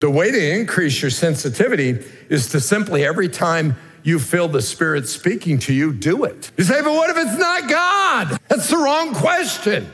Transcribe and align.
The 0.00 0.10
way 0.10 0.30
to 0.30 0.52
increase 0.58 1.02
your 1.02 1.10
sensitivity 1.10 2.02
is 2.30 2.48
to 2.48 2.60
simply, 2.60 3.04
every 3.04 3.28
time 3.28 3.76
you 4.02 4.18
feel 4.18 4.48
the 4.48 4.62
Spirit 4.62 5.06
speaking 5.06 5.58
to 5.58 5.74
you, 5.74 5.92
do 5.92 6.24
it. 6.24 6.50
You 6.56 6.64
say, 6.64 6.80
but 6.80 6.94
what 6.94 7.10
if 7.10 7.18
it's 7.18 7.38
not 7.38 7.68
God? 7.68 8.38
That's 8.48 8.70
the 8.70 8.78
wrong 8.78 9.14
question. 9.14 9.92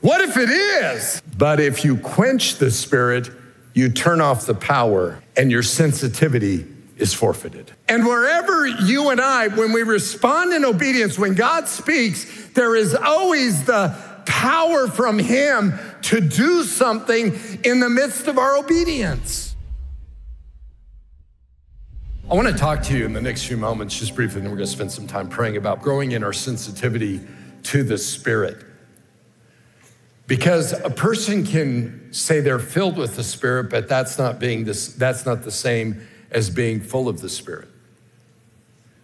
What 0.00 0.22
if 0.22 0.38
it 0.38 0.48
is? 0.48 1.20
But 1.36 1.60
if 1.60 1.84
you 1.84 1.98
quench 1.98 2.54
the 2.54 2.70
Spirit, 2.70 3.30
you 3.74 3.90
turn 3.90 4.22
off 4.22 4.46
the 4.46 4.54
power 4.54 5.22
and 5.36 5.50
your 5.50 5.62
sensitivity 5.62 6.66
is 6.96 7.12
forfeited. 7.12 7.70
And 7.86 8.06
wherever 8.06 8.66
you 8.66 9.10
and 9.10 9.20
I, 9.20 9.48
when 9.48 9.72
we 9.72 9.82
respond 9.82 10.54
in 10.54 10.64
obedience, 10.64 11.18
when 11.18 11.34
God 11.34 11.68
speaks, 11.68 12.48
there 12.54 12.74
is 12.74 12.94
always 12.94 13.64
the 13.64 13.94
power 14.28 14.86
from 14.86 15.18
Him 15.18 15.78
to 16.02 16.20
do 16.20 16.62
something 16.62 17.38
in 17.64 17.80
the 17.80 17.88
midst 17.88 18.28
of 18.28 18.38
our 18.38 18.56
obedience. 18.56 19.56
I 22.30 22.34
want 22.34 22.46
to 22.46 22.54
talk 22.54 22.82
to 22.84 22.96
you 22.96 23.06
in 23.06 23.14
the 23.14 23.22
next 23.22 23.44
few 23.44 23.56
moments, 23.56 23.98
just 23.98 24.14
briefly, 24.14 24.42
and 24.42 24.50
we're 24.50 24.56
going 24.56 24.66
to 24.66 24.72
spend 24.72 24.92
some 24.92 25.06
time 25.06 25.30
praying 25.30 25.56
about 25.56 25.80
growing 25.80 26.12
in 26.12 26.22
our 26.22 26.34
sensitivity 26.34 27.20
to 27.64 27.82
the 27.82 27.96
Spirit. 27.96 28.64
Because 30.26 30.74
a 30.74 30.90
person 30.90 31.46
can 31.46 32.12
say 32.12 32.40
they're 32.40 32.58
filled 32.58 32.98
with 32.98 33.16
the 33.16 33.24
Spirit, 33.24 33.70
but 33.70 33.88
that's 33.88 34.18
not 34.18 34.38
being 34.38 34.64
this, 34.64 34.92
that's 34.92 35.24
not 35.24 35.42
the 35.42 35.50
same 35.50 36.06
as 36.30 36.50
being 36.50 36.80
full 36.82 37.08
of 37.08 37.22
the 37.22 37.30
Spirit. 37.30 37.68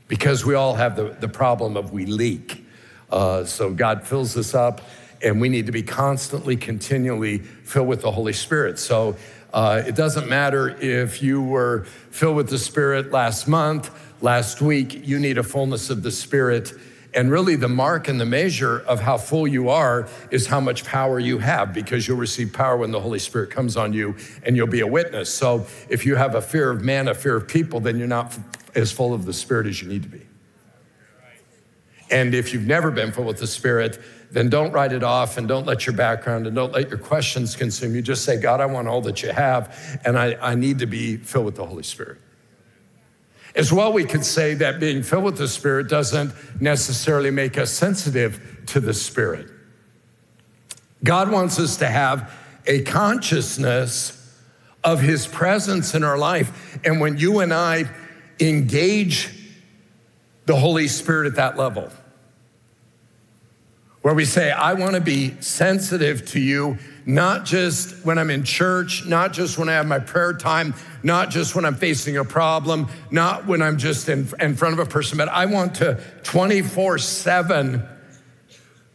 Because 0.07 0.45
we 0.45 0.55
all 0.55 0.75
have 0.75 0.95
the, 0.95 1.17
the 1.19 1.29
problem 1.29 1.79
of 1.79 1.93
we 1.93 2.05
leak. 2.05 2.63
Uh, 3.11 3.45
so 3.45 3.71
God 3.71 4.07
fills 4.07 4.37
us 4.37 4.55
up, 4.55 4.83
and 5.23 5.41
we 5.41 5.49
need 5.49 5.67
to 5.67 5.73
be 5.73 5.83
constantly, 5.83 6.57
continually 6.57 7.39
filled 7.39 7.89
with 7.89 8.03
the 8.03 8.11
Holy 8.11 8.33
Spirit. 8.33 8.79
So 8.79 9.17
uh, 9.53 9.83
it 9.87 9.95
doesn't 9.95 10.29
matter 10.29 10.77
if 10.81 11.23
you 11.23 11.41
were 11.41 11.85
filled 12.11 12.37
with 12.37 12.51
the 12.51 12.59
Spirit 12.59 13.13
last 13.13 13.47
month, 13.47 13.91
last 14.21 14.61
week, 14.61 15.07
you 15.07 15.21
need 15.21 15.39
a 15.39 15.43
fullness 15.43 15.91
of 15.91 16.03
the 16.03 16.11
Spirit. 16.11 16.73
And 17.15 17.31
really, 17.31 17.55
the 17.55 17.69
mark 17.69 18.09
and 18.09 18.21
the 18.21 18.27
measure 18.27 18.81
of 18.81 19.01
how 19.01 19.17
full 19.17 19.47
you 19.47 19.69
are 19.69 20.09
is 20.33 20.49
how 20.49 20.59
much 20.59 20.85
power 20.85 21.21
you 21.21 21.39
have 21.39 21.73
because 21.73 22.09
you'll 22.09 22.19
receive 22.19 22.53
power 22.53 22.77
when 22.77 22.91
the 22.91 22.99
Holy 22.99 23.21
Spirit 23.21 23.51
comes 23.51 23.77
on 23.77 23.93
you 23.93 24.17
and 24.43 24.57
you'll 24.57 24.67
be 24.67 24.81
a 24.81 24.87
witness. 24.87 25.33
So, 25.33 25.67
if 25.89 26.05
you 26.05 26.17
have 26.17 26.35
a 26.35 26.43
fear 26.43 26.71
of 26.71 26.83
man, 26.83 27.07
a 27.07 27.15
fear 27.15 27.37
of 27.37 27.47
people, 27.47 27.79
then 27.79 27.97
you're 27.97 28.09
not 28.09 28.37
as 28.75 28.91
full 28.91 29.15
of 29.15 29.25
the 29.25 29.33
Spirit 29.33 29.69
as 29.69 29.81
you 29.81 29.89
need 29.89 30.03
to 30.03 30.09
be. 30.09 30.23
And 32.11 32.35
if 32.35 32.53
you've 32.53 32.67
never 32.67 32.91
been 32.91 33.13
full 33.13 33.25
with 33.25 33.39
the 33.39 33.47
Spirit, 33.47 34.01
then 34.35 34.49
don't 34.49 34.73
write 34.73 34.93
it 34.93 35.05
off 35.05 35.39
and 35.39 35.47
don't 35.47 35.65
let 35.65 35.87
your 35.87 35.95
background 35.95 36.49
and 36.49 36.57
don't 36.57 36.73
let 36.73 36.89
your 36.89 36.99
questions 36.99 37.55
consume 37.55 37.95
you. 37.95 38.03
Just 38.03 38.25
say, 38.25 38.37
God, 38.37 38.61
I 38.61 38.67
want 38.67 38.89
all 38.89 39.01
that 39.03 39.23
you 39.23 39.31
have, 39.31 40.01
and 40.05 40.19
I, 40.19 40.35
I 40.43 40.57
need 40.57 40.81
to 40.81 40.87
be 40.87 41.17
filled 41.17 41.45
with 41.45 41.55
the 41.55 41.65
Holy 41.65 41.85
Spirit. 41.85 42.19
As 43.55 43.73
well, 43.73 43.93
we 43.93 44.05
could 44.05 44.25
say 44.25 44.55
that 44.55 44.81
being 44.81 45.05
filled 45.05 45.23
with 45.23 45.39
the 45.39 45.47
Spirit 45.47 45.89
doesn't 45.89 46.33
necessarily 46.61 47.31
make 47.31 47.57
us 47.57 47.71
sensitive 47.71 48.65
to 48.67 48.81
the 48.81 48.93
Spirit. 48.93 49.49
God 51.05 51.31
wants 51.31 51.61
us 51.61 51.77
to 51.77 51.87
have 51.87 52.35
a 52.67 52.83
consciousness 52.83 54.21
of 54.83 55.01
His 55.01 55.29
presence 55.29 55.95
in 55.95 56.03
our 56.03 56.19
life. 56.19 56.81
And 56.85 57.01
when 57.01 57.19
you 57.19 57.39
and 57.39 57.55
I 57.55 57.85
engage 58.41 59.31
the 60.47 60.57
Holy 60.57 60.89
Spirit 60.89 61.29
at 61.29 61.37
that 61.37 61.57
level, 61.57 61.93
where 64.05 64.13
we 64.13 64.27
say, 64.27 64.51
I 64.51 64.75
want 64.75 64.97
to 64.97 65.01
be 65.01 65.35
sensitive 65.41 66.27
to 66.33 66.39
you 66.39 66.77
not 67.07 67.47
just 67.47 68.05
when 68.05 68.19
I'm 68.19 68.29
in 68.29 68.45
church, 68.45 69.07
not 69.07 69.33
just 69.33 69.57
when 69.57 69.71
I 69.71 69.73
have 69.73 69.87
my 69.87 69.99
prayer 69.99 70.35
time, 70.35 70.75
not 71.03 71.31
just 71.31 71.55
when 71.55 71.65
I'm 71.65 71.75
facing 71.75 72.19
a 72.19 72.25
problem, 72.25 72.91
not 73.11 73.47
when 73.47 73.63
I'm 73.63 73.79
just 73.79 74.11
in, 74.11 74.29
in 74.41 74.57
front 74.57 74.79
of 74.79 74.79
a 74.79 74.85
person, 74.85 75.17
but 75.17 75.31
I 75.31 75.47
want 75.47 75.77
to 75.77 75.99
24 76.23 76.99
7 76.99 77.83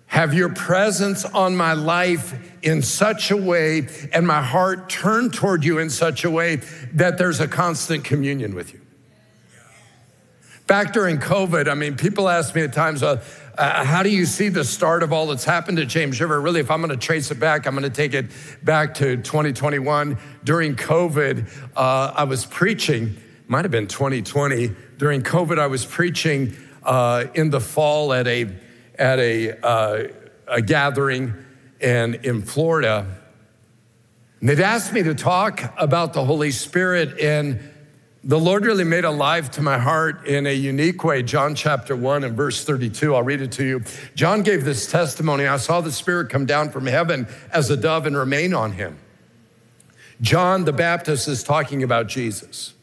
have 0.06 0.36
your 0.36 0.50
presence 0.50 1.26
on 1.26 1.56
my 1.56 1.74
life 1.74 2.36
in 2.62 2.84
such 2.84 3.32
a 3.32 3.38
way 3.38 3.88
and 4.14 4.28
my 4.28 4.44
heart 4.44 4.92
turned 4.92 5.34
toward 5.34 5.66
you 5.66 5.80
in 5.80 5.90
such 5.90 6.24
a 6.24 6.30
way 6.30 6.58
that 6.94 7.18
there's 7.18 7.40
a 7.40 7.48
constant 7.48 8.04
communion 8.04 8.54
with 8.54 8.74
you. 8.74 8.82
Back 10.68 10.94
during 10.94 11.18
COVID, 11.18 11.68
I 11.68 11.74
mean, 11.74 11.98
people 11.98 12.30
ask 12.30 12.54
me 12.54 12.62
at 12.62 12.74
times, 12.74 13.02
uh, 13.02 13.24
uh, 13.60 13.84
how 13.84 14.04
do 14.04 14.10
you 14.10 14.26
see 14.26 14.48
the 14.48 14.64
start 14.64 15.04
of 15.04 15.12
all 15.12 15.28
that's 15.28 15.44
happened 15.44 15.80
at 15.80 15.90
James 15.90 16.22
River? 16.22 16.40
Really, 16.40 16.62
if 16.62 16.72
I'm 16.72 16.80
going 16.80 16.98
to 16.98 17.06
trace 17.06 17.30
it 17.30 17.42
back, 17.42 17.68
I'm 17.68 17.74
going 17.74 17.84
to 17.84 17.90
take 17.90 18.14
it 18.14 18.28
back 18.64 18.94
to 18.96 19.18
2021. 19.18 20.18
During 20.46 20.76
COVID, 20.78 21.46
uh, 21.76 22.14
I 22.16 22.24
was 22.24 22.46
preaching, 22.46 23.18
might 23.50 23.66
have 23.66 23.72
been 23.72 23.88
2020. 23.88 24.72
During 24.98 25.24
COVID, 25.24 25.60
I 25.60 25.68
was 25.68 25.86
preaching 25.86 26.56
uh, 26.84 27.26
in 27.34 27.50
the 27.50 27.60
fall 27.60 28.14
at 28.14 28.28
a, 28.28 28.50
at 28.98 29.20
a, 29.20 29.60
uh, 29.60 30.08
a 30.48 30.62
gathering 30.62 31.34
in, 31.82 32.16
in 32.24 32.44
Florida. 32.44 33.06
And 34.40 34.48
they'd 34.48 34.62
asked 34.62 34.94
me 34.94 35.04
to 35.04 35.14
talk 35.14 35.74
about 35.78 36.14
the 36.14 36.24
Holy 36.24 36.52
Spirit 36.52 37.20
and 37.20 37.60
the 38.24 38.40
Lord 38.40 38.66
really 38.66 38.84
made 38.84 39.06
alive 39.06 39.50
to 39.52 39.62
my 39.62 39.78
heart 39.78 40.26
in 40.28 40.46
a 40.46 40.54
unique 40.54 41.04
way. 41.04 41.24
John 41.24 41.56
chapter 41.56 41.96
1 41.96 42.26
and 42.26 42.36
verse 42.36 42.66
32, 42.66 43.16
I'll 43.16 43.24
read 43.24 43.42
it 43.42 43.52
to 43.54 43.64
you. 43.64 43.84
John 44.14 44.42
gave 44.42 44.66
this 44.66 44.92
testimony 44.92 45.48
I 45.48 45.58
saw 45.58 45.80
the 45.80 45.92
Spirit 45.92 46.30
come 46.30 46.46
down 46.46 46.70
from 46.70 46.86
heaven 46.86 47.28
as 47.52 47.70
a 47.70 47.78
dove 47.78 48.06
and 48.06 48.18
remain 48.18 48.54
on 48.54 48.74
him. 48.74 48.98
John 50.22 50.66
the 50.66 50.74
Baptist 50.74 51.30
is 51.30 51.44
talking 51.44 51.82
about 51.82 52.08
Jesus. 52.08 52.74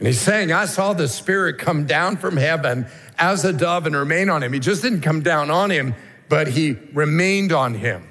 And 0.00 0.08
he's 0.08 0.20
saying, 0.20 0.50
I 0.50 0.64
saw 0.64 0.92
the 0.94 1.06
Spirit 1.06 1.58
come 1.58 1.86
down 1.86 2.16
from 2.16 2.36
heaven 2.36 2.86
as 3.18 3.44
a 3.44 3.52
dove 3.52 3.86
and 3.86 3.94
remain 3.94 4.28
on 4.30 4.42
him. 4.42 4.52
He 4.52 4.58
just 4.58 4.82
didn't 4.82 5.02
come 5.02 5.22
down 5.22 5.48
on 5.48 5.70
him, 5.70 5.94
but 6.28 6.48
he 6.48 6.76
remained 6.92 7.52
on 7.52 7.74
him. 7.74 8.08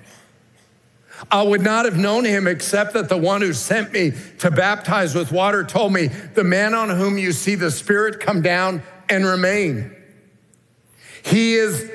I 1.29 1.43
would 1.43 1.61
not 1.61 1.85
have 1.85 1.97
known 1.97 2.25
him 2.25 2.47
except 2.47 2.93
that 2.93 3.09
the 3.09 3.17
one 3.17 3.41
who 3.41 3.53
sent 3.53 3.93
me 3.93 4.13
to 4.39 4.49
baptize 4.49 5.13
with 5.13 5.31
water 5.31 5.63
told 5.63 5.93
me, 5.93 6.07
The 6.07 6.43
man 6.43 6.73
on 6.73 6.89
whom 6.89 7.17
you 7.17 7.31
see 7.31 7.55
the 7.55 7.71
Spirit 7.71 8.19
come 8.19 8.41
down 8.41 8.81
and 9.09 9.25
remain. 9.25 9.95
He 11.23 11.53
is, 11.53 11.89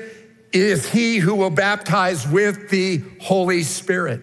is 0.53 0.89
he 0.89 1.17
who 1.17 1.35
will 1.35 1.49
baptize 1.49 2.27
with 2.27 2.69
the 2.69 3.03
Holy 3.21 3.63
Spirit. 3.63 4.21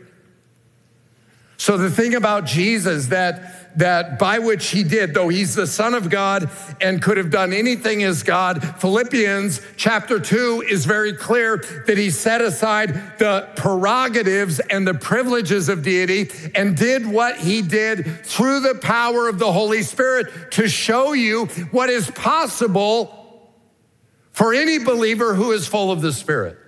So 1.56 1.76
the 1.76 1.90
thing 1.90 2.14
about 2.14 2.44
Jesus 2.44 3.06
that 3.06 3.63
that 3.76 4.18
by 4.18 4.38
which 4.38 4.70
he 4.70 4.84
did, 4.84 5.14
though 5.14 5.28
he's 5.28 5.54
the 5.54 5.66
Son 5.66 5.94
of 5.94 6.10
God 6.10 6.48
and 6.80 7.02
could 7.02 7.16
have 7.16 7.30
done 7.30 7.52
anything 7.52 8.02
as 8.02 8.22
God, 8.22 8.80
Philippians 8.80 9.60
chapter 9.76 10.18
2 10.18 10.64
is 10.68 10.84
very 10.84 11.12
clear 11.12 11.62
that 11.86 11.98
he 11.98 12.10
set 12.10 12.40
aside 12.40 13.18
the 13.18 13.48
prerogatives 13.56 14.60
and 14.60 14.86
the 14.86 14.94
privileges 14.94 15.68
of 15.68 15.82
deity 15.82 16.30
and 16.54 16.76
did 16.76 17.06
what 17.06 17.38
he 17.38 17.62
did 17.62 18.24
through 18.24 18.60
the 18.60 18.74
power 18.76 19.28
of 19.28 19.38
the 19.38 19.52
Holy 19.52 19.82
Spirit 19.82 20.52
to 20.52 20.68
show 20.68 21.12
you 21.12 21.46
what 21.70 21.90
is 21.90 22.10
possible 22.12 23.20
for 24.32 24.52
any 24.52 24.78
believer 24.78 25.34
who 25.34 25.52
is 25.52 25.66
full 25.66 25.90
of 25.90 26.00
the 26.00 26.12
Spirit. 26.12 26.58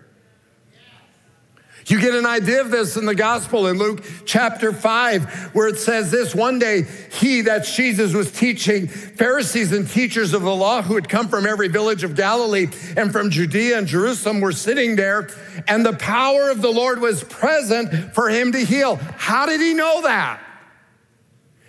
You 1.87 2.01
get 2.01 2.15
an 2.15 2.27
idea 2.27 2.63
of 2.63 2.73
this 2.73 2.97
in 2.97 3.07
the 3.07 3.15
gospel 3.15 3.69
in 3.69 3.79
Luke 3.79 4.05
chapter 4.25 4.73
5, 4.73 5.55
where 5.55 5.69
it 5.69 5.79
says 5.79 6.11
this 6.11 6.35
one 6.35 6.59
day, 6.59 6.83
he, 7.13 7.43
that's 7.43 7.77
Jesus, 7.77 8.13
was 8.13 8.33
teaching 8.33 8.89
Pharisees 8.89 9.71
and 9.71 9.89
teachers 9.89 10.35
of 10.35 10.43
the 10.43 10.55
law 10.55 10.83
who 10.83 10.97
had 10.97 11.09
come 11.09 11.29
from 11.29 11.47
every 11.47 11.69
village 11.69 12.03
of 12.03 12.17
Galilee 12.17 12.67
and 12.97 13.13
from 13.13 13.31
Judea 13.31 13.79
and 13.79 13.87
Jerusalem 13.87 14.41
were 14.41 14.51
sitting 14.51 14.97
there, 14.97 15.31
and 15.69 15.87
the 15.87 15.93
power 15.93 16.51
of 16.51 16.61
the 16.61 16.71
Lord 16.71 17.01
was 17.01 17.23
present 17.23 18.13
for 18.15 18.29
him 18.31 18.51
to 18.51 18.59
heal. 18.59 18.97
How 18.97 19.47
did 19.47 19.61
he 19.61 19.73
know 19.73 20.03
that? 20.03 20.41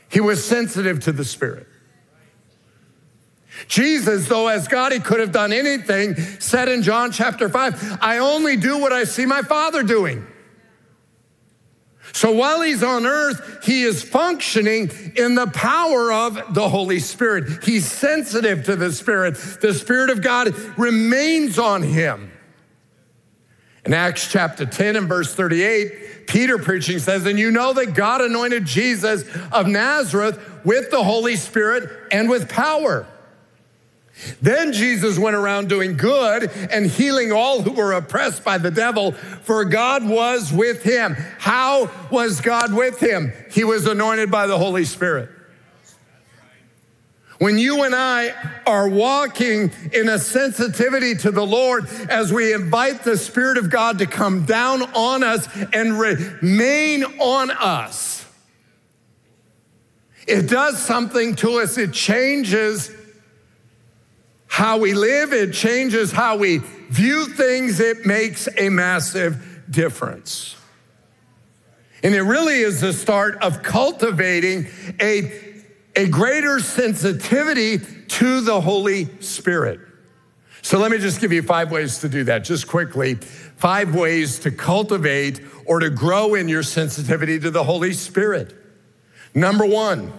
He 0.09 0.19
was 0.19 0.43
sensitive 0.43 0.99
to 1.01 1.11
the 1.11 1.25
Spirit. 1.25 1.66
Jesus, 3.67 4.27
though 4.27 4.47
as 4.47 4.67
God, 4.67 4.91
he 4.91 4.99
could 4.99 5.19
have 5.19 5.31
done 5.31 5.51
anything, 5.51 6.15
said 6.39 6.69
in 6.69 6.83
John 6.83 7.11
chapter 7.11 7.49
5, 7.49 7.97
I 8.01 8.19
only 8.19 8.55
do 8.55 8.77
what 8.77 8.93
I 8.93 9.03
see 9.03 9.25
my 9.25 9.41
Father 9.41 9.83
doing. 9.83 10.25
So 12.13 12.31
while 12.31 12.61
he's 12.61 12.83
on 12.83 13.05
earth, 13.05 13.65
he 13.65 13.83
is 13.83 14.03
functioning 14.03 14.89
in 15.15 15.35
the 15.35 15.47
power 15.47 16.11
of 16.11 16.53
the 16.53 16.69
Holy 16.69 16.99
Spirit. 16.99 17.63
He's 17.63 17.85
sensitive 17.91 18.65
to 18.65 18.75
the 18.75 18.91
Spirit. 18.91 19.35
The 19.61 19.73
Spirit 19.73 20.09
of 20.09 20.21
God 20.21 20.55
remains 20.77 21.59
on 21.59 21.83
him. 21.83 22.31
In 23.85 23.93
Acts 23.93 24.31
chapter 24.31 24.65
10 24.65 24.95
and 24.95 25.07
verse 25.07 25.33
38, 25.33 26.27
Peter 26.27 26.57
preaching 26.57 26.99
says, 26.99 27.25
And 27.25 27.39
you 27.39 27.51
know 27.51 27.73
that 27.73 27.93
God 27.93 28.21
anointed 28.21 28.65
Jesus 28.65 29.23
of 29.51 29.67
Nazareth 29.67 30.65
with 30.65 30.91
the 30.91 31.03
Holy 31.03 31.35
Spirit 31.35 31.89
and 32.11 32.29
with 32.29 32.49
power 32.49 33.07
Then 34.41 34.73
Jesus 34.73 35.19
went 35.19 35.35
around 35.35 35.69
doing 35.69 35.95
good 35.95 36.49
and 36.71 36.85
healing 36.85 37.31
all 37.31 37.61
who 37.61 37.71
were 37.71 37.93
oppressed 37.93 38.43
by 38.43 38.57
the 38.57 38.71
devil, 38.71 39.11
for 39.11 39.63
God 39.65 40.07
was 40.07 40.51
with 40.51 40.83
him. 40.83 41.15
How 41.39 41.91
was 42.11 42.41
God 42.41 42.73
with 42.73 42.99
him? 42.99 43.31
He 43.51 43.63
was 43.63 43.85
anointed 43.85 44.31
by 44.31 44.47
the 44.47 44.57
Holy 44.57 44.85
Spirit. 44.85 45.29
When 47.39 47.59
you 47.59 47.83
and 47.83 47.93
I 47.93 48.33
are 48.65 48.89
walking 48.89 49.71
in 49.93 50.09
a 50.09 50.17
sensitivity 50.17 51.13
to 51.17 51.29
the 51.29 51.45
Lord 51.45 51.87
as 52.09 52.33
we 52.33 52.51
invite 52.51 53.03
the 53.03 53.15
Spirit 53.15 53.59
of 53.59 53.69
God 53.69 53.99
to 53.99 54.07
come 54.07 54.45
down 54.45 54.81
on 54.81 55.23
us 55.23 55.47
and 55.71 55.99
remain 55.99 57.03
on 57.03 57.51
us, 57.51 58.25
it 60.27 60.49
does 60.49 60.79
something 60.79 61.35
to 61.35 61.59
us. 61.59 61.77
It 61.77 61.93
changes 61.93 62.91
how 64.47 64.77
we 64.77 64.93
live, 64.93 65.33
it 65.33 65.53
changes 65.53 66.11
how 66.11 66.37
we 66.37 66.59
view 66.89 67.25
things, 67.25 67.79
it 67.79 68.05
makes 68.05 68.47
a 68.57 68.69
massive 68.69 69.63
difference. 69.69 70.55
And 72.03 72.15
it 72.15 72.21
really 72.21 72.59
is 72.59 72.81
the 72.81 72.93
start 72.93 73.41
of 73.43 73.63
cultivating 73.63 74.67
a 75.01 75.47
a 75.97 76.07
greater 76.07 76.59
sensitivity 76.59 77.79
to 77.79 78.41
the 78.41 78.61
Holy 78.61 79.19
Spirit. 79.19 79.79
So 80.61 80.77
let 80.77 80.91
me 80.91 80.99
just 80.99 81.19
give 81.19 81.31
you 81.31 81.41
five 81.41 81.71
ways 81.71 81.99
to 81.99 82.09
do 82.09 82.23
that, 82.25 82.43
just 82.43 82.67
quickly. 82.67 83.15
Five 83.15 83.95
ways 83.95 84.37
to 84.39 84.51
cultivate 84.51 85.41
or 85.65 85.79
to 85.79 85.89
grow 85.89 86.35
in 86.35 86.47
your 86.47 86.61
sensitivity 86.61 87.39
to 87.39 87.49
the 87.49 87.63
Holy 87.63 87.93
Spirit. 87.93 88.53
Number 89.33 89.65
one, 89.65 90.13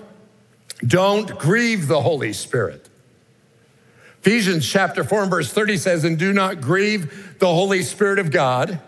don't 0.85 1.39
grieve 1.39 1.87
the 1.87 2.01
Holy 2.01 2.33
Spirit. 2.33 2.88
Ephesians 4.29 4.69
chapter 4.69 5.05
4 5.05 5.23
and 5.23 5.31
verse 5.31 5.51
30 5.51 5.79
says, 5.79 6.05
And 6.05 6.19
do 6.19 6.35
not 6.35 6.61
grieve 6.61 7.39
the 7.39 7.47
Holy 7.47 7.83
Spirit 7.83 8.19
of 8.19 8.31
God, 8.31 8.79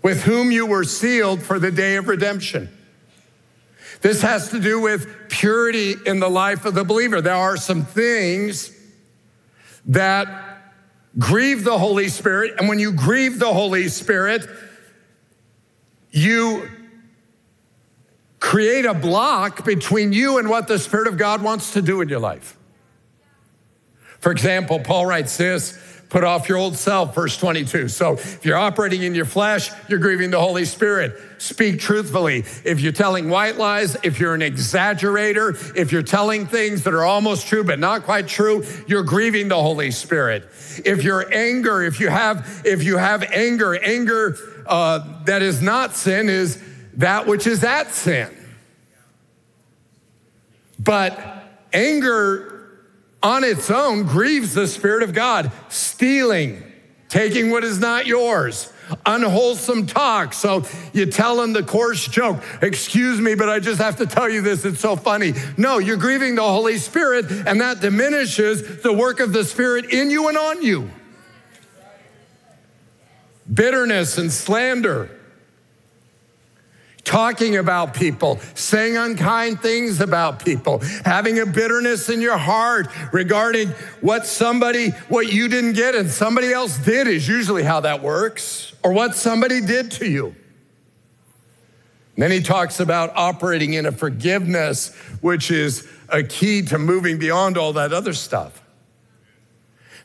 with 0.00 0.22
whom 0.22 0.52
you 0.52 0.64
were 0.64 0.84
sealed 0.84 1.42
for 1.42 1.58
the 1.58 1.72
day 1.72 1.96
of 1.96 2.06
redemption. 2.06 2.68
This 4.00 4.22
has 4.22 4.50
to 4.50 4.60
do 4.60 4.80
with 4.80 5.28
purity 5.28 5.96
in 6.06 6.20
the 6.20 6.28
life 6.28 6.64
of 6.66 6.74
the 6.74 6.84
believer. 6.84 7.20
There 7.20 7.34
are 7.34 7.56
some 7.56 7.84
things 7.84 8.70
that 9.86 10.28
grieve 11.18 11.64
the 11.64 11.76
Holy 11.76 12.08
Spirit. 12.08 12.54
And 12.60 12.68
when 12.68 12.78
you 12.78 12.92
grieve 12.92 13.40
the 13.40 13.52
Holy 13.52 13.88
Spirit, 13.88 14.46
you 16.12 16.70
create 18.38 18.84
a 18.84 18.94
block 18.94 19.64
between 19.64 20.12
you 20.12 20.38
and 20.38 20.48
what 20.48 20.68
the 20.68 20.78
Spirit 20.78 21.08
of 21.08 21.16
God 21.16 21.42
wants 21.42 21.72
to 21.72 21.82
do 21.82 22.00
in 22.02 22.08
your 22.08 22.20
life. 22.20 22.57
For 24.20 24.32
example, 24.32 24.80
Paul 24.80 25.06
writes 25.06 25.36
this 25.36 25.78
Put 26.08 26.24
off 26.24 26.48
your 26.48 26.56
old 26.56 26.76
self, 26.76 27.14
verse 27.14 27.36
22. 27.36 27.88
So 27.88 28.14
if 28.14 28.44
you're 28.44 28.56
operating 28.56 29.02
in 29.02 29.14
your 29.14 29.26
flesh, 29.26 29.70
you're 29.88 29.98
grieving 29.98 30.30
the 30.30 30.40
Holy 30.40 30.64
Spirit. 30.64 31.20
Speak 31.36 31.80
truthfully. 31.80 32.44
If 32.64 32.80
you're 32.80 32.92
telling 32.92 33.28
white 33.28 33.58
lies, 33.58 33.94
if 34.02 34.18
you're 34.18 34.34
an 34.34 34.40
exaggerator, 34.40 35.76
if 35.76 35.92
you're 35.92 36.02
telling 36.02 36.46
things 36.46 36.84
that 36.84 36.94
are 36.94 37.04
almost 37.04 37.46
true 37.46 37.62
but 37.62 37.78
not 37.78 38.04
quite 38.04 38.26
true, 38.26 38.64
you're 38.86 39.02
grieving 39.02 39.48
the 39.48 39.60
Holy 39.60 39.90
Spirit. 39.90 40.44
If 40.82 41.04
you're 41.04 41.30
anger, 41.32 41.82
if 41.82 42.00
you 42.00 42.08
have 42.08 42.62
if 42.64 42.82
you 42.82 42.96
have 42.96 43.22
anger, 43.24 43.78
anger 43.78 44.36
uh, 44.66 45.24
that 45.24 45.42
is 45.42 45.60
not 45.60 45.94
sin 45.94 46.30
is 46.30 46.62
that 46.94 47.26
which 47.26 47.46
is 47.46 47.62
at 47.64 47.92
sin. 47.92 48.34
But 50.78 51.20
anger 51.72 52.57
on 53.22 53.44
its 53.44 53.70
own 53.70 54.04
grieves 54.04 54.54
the 54.54 54.66
Spirit 54.66 55.02
of 55.02 55.12
God. 55.12 55.50
Stealing, 55.68 56.62
taking 57.08 57.50
what 57.50 57.64
is 57.64 57.78
not 57.78 58.06
yours, 58.06 58.72
unwholesome 59.04 59.86
talk. 59.86 60.32
So 60.32 60.64
you 60.92 61.06
tell 61.06 61.36
them 61.36 61.52
the 61.52 61.62
coarse 61.62 62.06
joke. 62.06 62.42
Excuse 62.62 63.20
me, 63.20 63.34
but 63.34 63.48
I 63.48 63.60
just 63.60 63.80
have 63.80 63.96
to 63.96 64.06
tell 64.06 64.28
you 64.28 64.40
this. 64.40 64.64
It's 64.64 64.80
so 64.80 64.96
funny. 64.96 65.34
No, 65.56 65.78
you're 65.78 65.96
grieving 65.96 66.36
the 66.36 66.42
Holy 66.42 66.78
Spirit, 66.78 67.26
and 67.30 67.60
that 67.60 67.80
diminishes 67.80 68.82
the 68.82 68.92
work 68.92 69.20
of 69.20 69.32
the 69.32 69.44
Spirit 69.44 69.92
in 69.92 70.10
you 70.10 70.28
and 70.28 70.38
on 70.38 70.62
you. 70.62 70.90
Bitterness 73.52 74.18
and 74.18 74.30
slander 74.30 75.17
talking 77.08 77.56
about 77.56 77.94
people, 77.94 78.38
saying 78.54 78.98
unkind 78.98 79.62
things 79.62 79.98
about 80.00 80.44
people, 80.44 80.78
having 81.06 81.40
a 81.40 81.46
bitterness 81.46 82.10
in 82.10 82.20
your 82.20 82.36
heart 82.36 82.86
regarding 83.14 83.68
what 84.02 84.26
somebody, 84.26 84.90
what 85.08 85.32
you 85.32 85.48
didn't 85.48 85.72
get 85.72 85.94
and 85.94 86.10
somebody 86.10 86.52
else 86.52 86.76
did 86.76 87.08
is 87.08 87.26
usually 87.26 87.62
how 87.62 87.80
that 87.80 88.02
works, 88.02 88.74
or 88.84 88.92
what 88.92 89.14
somebody 89.14 89.62
did 89.62 89.90
to 89.90 90.06
you. 90.06 90.34
then 92.16 92.30
he 92.30 92.42
talks 92.42 92.78
about 92.78 93.10
operating 93.14 93.72
in 93.72 93.86
a 93.86 93.92
forgiveness, 93.92 94.94
which 95.22 95.50
is 95.50 95.88
a 96.10 96.22
key 96.22 96.60
to 96.62 96.78
moving 96.78 97.18
beyond 97.18 97.56
all 97.56 97.72
that 97.72 97.92
other 97.92 98.12
stuff. 98.12 98.62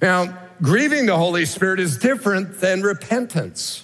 Now, 0.01 0.38
grieving 0.61 1.06
the 1.06 1.17
Holy 1.17 1.45
Spirit 1.45 1.81
is 1.81 1.97
different 1.97 2.61
than 2.61 2.81
repentance. 2.81 3.83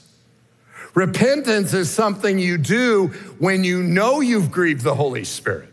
Repentance 0.95 1.73
is 1.73 1.89
something 1.89 2.39
you 2.39 2.57
do 2.57 3.07
when 3.37 3.63
you 3.63 3.83
know 3.83 4.21
you've 4.21 4.51
grieved 4.51 4.81
the 4.81 4.95
Holy 4.95 5.23
Spirit. 5.23 5.69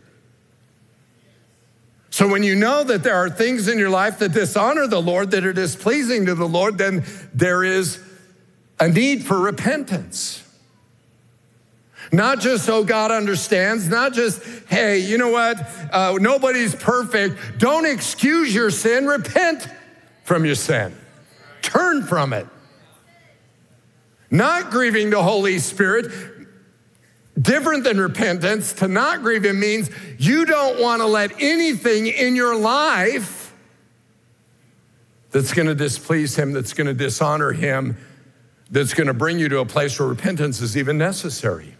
So, 2.09 2.27
when 2.27 2.41
you 2.41 2.55
know 2.55 2.83
that 2.83 3.03
there 3.03 3.15
are 3.15 3.29
things 3.29 3.67
in 3.67 3.77
your 3.77 3.89
life 3.89 4.19
that 4.19 4.31
dishonor 4.31 4.87
the 4.87 5.01
Lord, 5.01 5.31
that 5.31 5.45
are 5.45 5.53
displeasing 5.53 6.25
to 6.25 6.35
the 6.35 6.47
Lord, 6.47 6.77
then 6.77 7.05
there 7.33 7.63
is 7.63 7.99
a 8.79 8.87
need 8.87 9.23
for 9.23 9.39
repentance. 9.39 10.43
Not 12.11 12.39
just 12.39 12.65
so 12.65 12.83
God 12.83 13.11
understands, 13.11 13.87
not 13.87 14.13
just, 14.13 14.41
hey, 14.69 14.99
you 14.99 15.17
know 15.17 15.29
what, 15.29 15.59
uh, 15.91 16.17
nobody's 16.19 16.73
perfect. 16.73 17.59
Don't 17.59 17.85
excuse 17.85 18.55
your 18.55 18.71
sin, 18.71 19.05
repent 19.05 19.67
from 20.23 20.45
your 20.45 20.55
sin, 20.55 20.95
turn 21.61 22.03
from 22.03 22.33
it. 22.33 22.47
Not 24.29 24.71
grieving 24.71 25.09
the 25.09 25.23
Holy 25.23 25.59
Spirit, 25.59 26.11
different 27.39 27.83
than 27.83 27.99
repentance. 27.99 28.73
To 28.73 28.87
not 28.87 29.21
grieve 29.21 29.45
Him 29.45 29.59
means 29.59 29.89
you 30.17 30.45
don't 30.45 30.81
want 30.81 31.01
to 31.01 31.07
let 31.07 31.31
anything 31.41 32.07
in 32.07 32.35
your 32.35 32.55
life 32.55 33.53
that's 35.31 35.53
going 35.53 35.67
to 35.67 35.75
displease 35.75 36.35
Him, 36.35 36.51
that's 36.51 36.73
going 36.73 36.87
to 36.87 36.93
dishonor 36.93 37.51
Him, 37.51 37.97
that's 38.69 38.93
going 38.93 39.07
to 39.07 39.13
bring 39.13 39.39
you 39.39 39.47
to 39.49 39.59
a 39.59 39.65
place 39.65 39.97
where 39.99 40.09
repentance 40.09 40.61
is 40.61 40.75
even 40.75 40.97
necessary. 40.97 41.76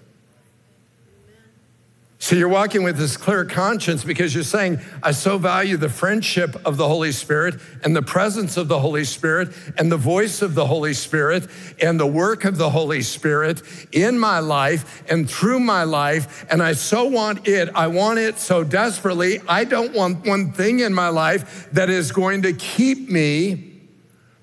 So 2.27 2.35
you're 2.35 2.50
walking 2.50 2.83
with 2.83 2.97
this 2.97 3.15
clear 3.15 3.45
conscience 3.45 4.03
because 4.03 4.35
you're 4.35 4.44
saying, 4.44 4.81
I 5.01 5.11
so 5.11 5.37
value 5.37 5.78
the 5.78 5.87
friendship 5.87 6.57
of 6.66 6.75
the 6.75 6.85
Holy 6.85 7.13
Spirit 7.13 7.56
and 7.85 7.95
the 7.95 8.01
presence 8.01 8.57
of 8.57 8.68
the 8.68 8.81
Holy 8.81 9.06
Spirit 9.06 9.54
and 9.78 9.90
the 9.90 9.95
voice 9.95 10.42
of 10.42 10.54
the 10.54 10.66
Holy 10.66 10.94
Spirit 10.94 11.47
and 11.81 11.97
the 11.97 12.06
work 12.06 12.44
of 12.44 12.57
the 12.57 12.69
Holy 12.69 13.01
Spirit 13.01 13.61
in 13.94 14.19
my 14.19 14.40
life 14.40 15.09
and 15.09 15.31
through 15.31 15.61
my 15.61 15.85
life. 15.85 16.45
And 16.51 16.61
I 16.61 16.73
so 16.73 17.06
want 17.06 17.47
it. 17.47 17.69
I 17.73 17.87
want 17.87 18.19
it 18.19 18.40
so 18.40 18.61
desperately. 18.61 19.40
I 19.47 19.63
don't 19.63 19.94
want 19.94 20.28
one 20.28 20.51
thing 20.51 20.81
in 20.81 20.94
my 20.94 21.07
life 21.07 21.69
that 21.71 21.90
is 21.90 22.11
going 22.11 22.42
to 22.42 22.51
keep 22.51 23.09
me 23.09 23.71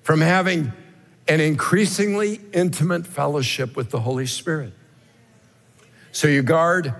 from 0.01 0.21
having 0.21 0.73
an 1.27 1.39
increasingly 1.39 2.41
intimate 2.51 3.05
fellowship 3.05 3.75
with 3.75 3.91
the 3.91 3.99
Holy 3.99 4.25
Spirit. 4.25 4.73
So 6.11 6.27
you 6.27 6.41
guard 6.41 6.95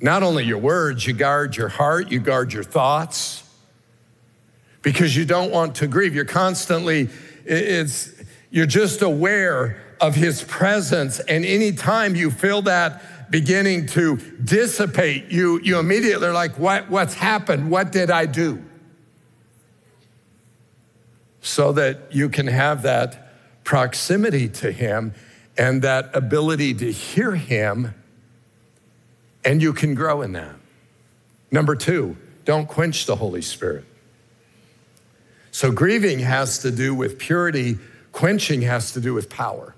not 0.00 0.22
only 0.22 0.44
your 0.44 0.58
words, 0.58 1.06
you 1.06 1.12
guard 1.12 1.56
your 1.56 1.68
heart, 1.68 2.10
you 2.10 2.20
guard 2.20 2.52
your 2.52 2.64
thoughts 2.64 3.42
because 4.82 5.16
you 5.16 5.24
don't 5.24 5.50
want 5.50 5.76
to 5.76 5.86
grieve. 5.86 6.14
You're 6.14 6.24
constantly, 6.24 7.08
it's, 7.44 8.12
you're 8.50 8.66
just 8.66 9.02
aware 9.02 9.82
of 10.00 10.14
his 10.14 10.42
presence. 10.44 11.20
And 11.20 11.44
anytime 11.44 12.14
you 12.14 12.30
feel 12.30 12.62
that 12.62 13.30
beginning 13.30 13.86
to 13.88 14.16
dissipate, 14.44 15.30
you, 15.30 15.60
you 15.62 15.78
immediately 15.78 16.26
are 16.26 16.32
like, 16.32 16.58
what, 16.58 16.90
what's 16.90 17.14
happened? 17.14 17.70
What 17.70 17.90
did 17.90 18.10
I 18.10 18.26
do? 18.26 18.62
So 21.40 21.72
that 21.72 22.14
you 22.14 22.28
can 22.28 22.46
have 22.46 22.82
that 22.82 23.64
proximity 23.64 24.48
to 24.48 24.70
him 24.70 25.14
and 25.56 25.82
that 25.82 26.14
ability 26.14 26.74
to 26.74 26.92
hear 26.92 27.34
him 27.34 27.94
and 29.44 29.60
you 29.62 29.72
can 29.72 29.94
grow 29.94 30.22
in 30.22 30.32
that. 30.32 30.56
Number 31.50 31.76
two, 31.76 32.16
don't 32.44 32.66
quench 32.66 33.06
the 33.06 33.16
Holy 33.16 33.42
Spirit. 33.42 33.84
So 35.50 35.70
grieving 35.70 36.18
has 36.20 36.58
to 36.58 36.70
do 36.70 36.94
with 36.94 37.18
purity, 37.18 37.78
quenching 38.12 38.62
has 38.62 38.92
to 38.92 39.00
do 39.00 39.14
with 39.14 39.30
power. 39.30 39.74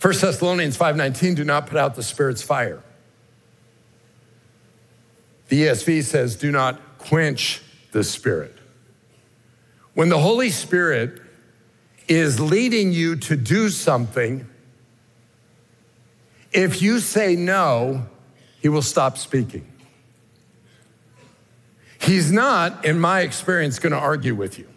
1 0.00 0.20
Thessalonians 0.20 0.76
5:19 0.76 1.34
do 1.34 1.44
not 1.44 1.66
put 1.66 1.76
out 1.76 1.94
the 1.94 2.02
spirit's 2.02 2.42
fire. 2.42 2.82
The 5.48 5.64
ESV 5.64 6.02
says 6.02 6.36
do 6.36 6.50
not 6.50 6.80
quench 6.98 7.62
the 7.92 8.04
spirit. 8.04 8.54
when 9.94 10.08
the 10.08 10.18
Holy 10.18 10.50
Spirit 10.50 11.20
is 12.06 12.38
leading 12.38 12.92
you 12.92 13.16
to 13.16 13.34
do 13.34 13.68
something, 13.68 14.47
if 16.52 16.80
you 16.82 16.98
say 17.00 17.36
no, 17.36 18.06
he 18.60 18.68
will 18.68 18.82
stop 18.82 19.18
speaking. 19.18 19.66
He's 22.00 22.32
not, 22.32 22.84
in 22.84 22.98
my 22.98 23.20
experience, 23.20 23.78
going 23.78 23.92
to 23.92 23.98
argue 23.98 24.34
with 24.34 24.58
you. 24.58 24.68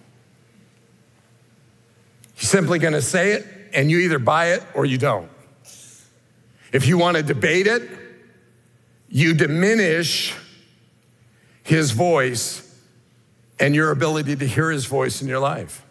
He's 2.34 2.50
simply 2.50 2.80
going 2.80 2.94
to 2.94 3.02
say 3.02 3.34
it, 3.34 3.46
and 3.74 3.90
you 3.90 4.00
either 4.00 4.20
buy 4.20 4.54
it 4.54 4.64
or 4.74 4.86
you 4.86 4.98
don't. 4.98 5.30
If 6.72 6.88
you 6.88 6.98
want 6.98 7.18
to 7.18 7.24
debate 7.24 7.68
it, 7.68 7.88
you 9.10 9.34
diminish 9.34 10.34
his 11.64 11.92
voice 11.92 12.68
and 13.60 13.76
your 13.76 13.92
ability 13.92 14.36
to 14.38 14.48
hear 14.48 14.72
his 14.72 14.86
voice 14.86 15.22
in 15.22 15.28
your 15.28 15.40
life. 15.40 15.86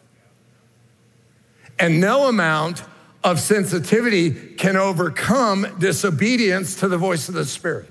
And 1.78 2.00
no 2.00 2.28
amount 2.28 2.82
of 3.22 3.38
sensitivity 3.38 4.30
can 4.30 4.76
overcome 4.76 5.66
disobedience 5.78 6.76
to 6.76 6.88
the 6.88 6.96
voice 6.96 7.28
of 7.28 7.34
the 7.34 7.44
Spirit. 7.44 7.90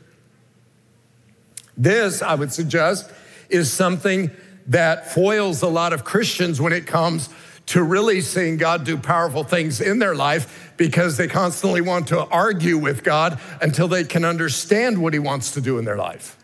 This, 1.77 2.21
I 2.21 2.35
would 2.35 2.51
suggest, 2.51 3.09
is 3.49 3.71
something 3.71 4.31
that 4.67 5.11
foils 5.11 5.61
a 5.61 5.67
lot 5.67 5.93
of 5.93 6.03
Christians 6.03 6.59
when 6.59 6.73
it 6.73 6.85
comes 6.87 7.29
to 7.67 7.83
really 7.83 8.21
seeing 8.21 8.57
God 8.57 8.83
do 8.83 8.97
powerful 8.97 9.43
things 9.43 9.79
in 9.79 9.99
their 9.99 10.15
life 10.15 10.73
because 10.75 11.17
they 11.17 11.27
constantly 11.27 11.81
want 11.81 12.07
to 12.07 12.25
argue 12.25 12.77
with 12.77 13.03
God 13.03 13.39
until 13.61 13.87
they 13.87 14.03
can 14.03 14.25
understand 14.25 15.01
what 15.01 15.13
He 15.13 15.19
wants 15.19 15.51
to 15.51 15.61
do 15.61 15.77
in 15.77 15.85
their 15.85 15.95
life. 15.95 16.35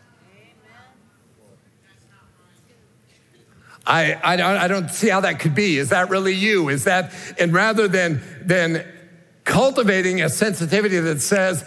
I, 3.86 4.14
I, 4.14 4.64
I 4.64 4.68
don't 4.68 4.90
see 4.90 5.08
how 5.08 5.20
that 5.20 5.38
could 5.38 5.54
be. 5.54 5.78
Is 5.78 5.90
that 5.90 6.10
really 6.10 6.34
you? 6.34 6.68
Is 6.68 6.84
that, 6.84 7.12
and 7.38 7.52
rather 7.52 7.86
than, 7.86 8.20
than 8.42 8.84
cultivating 9.44 10.22
a 10.22 10.28
sensitivity 10.28 10.98
that 10.98 11.20
says, 11.20 11.64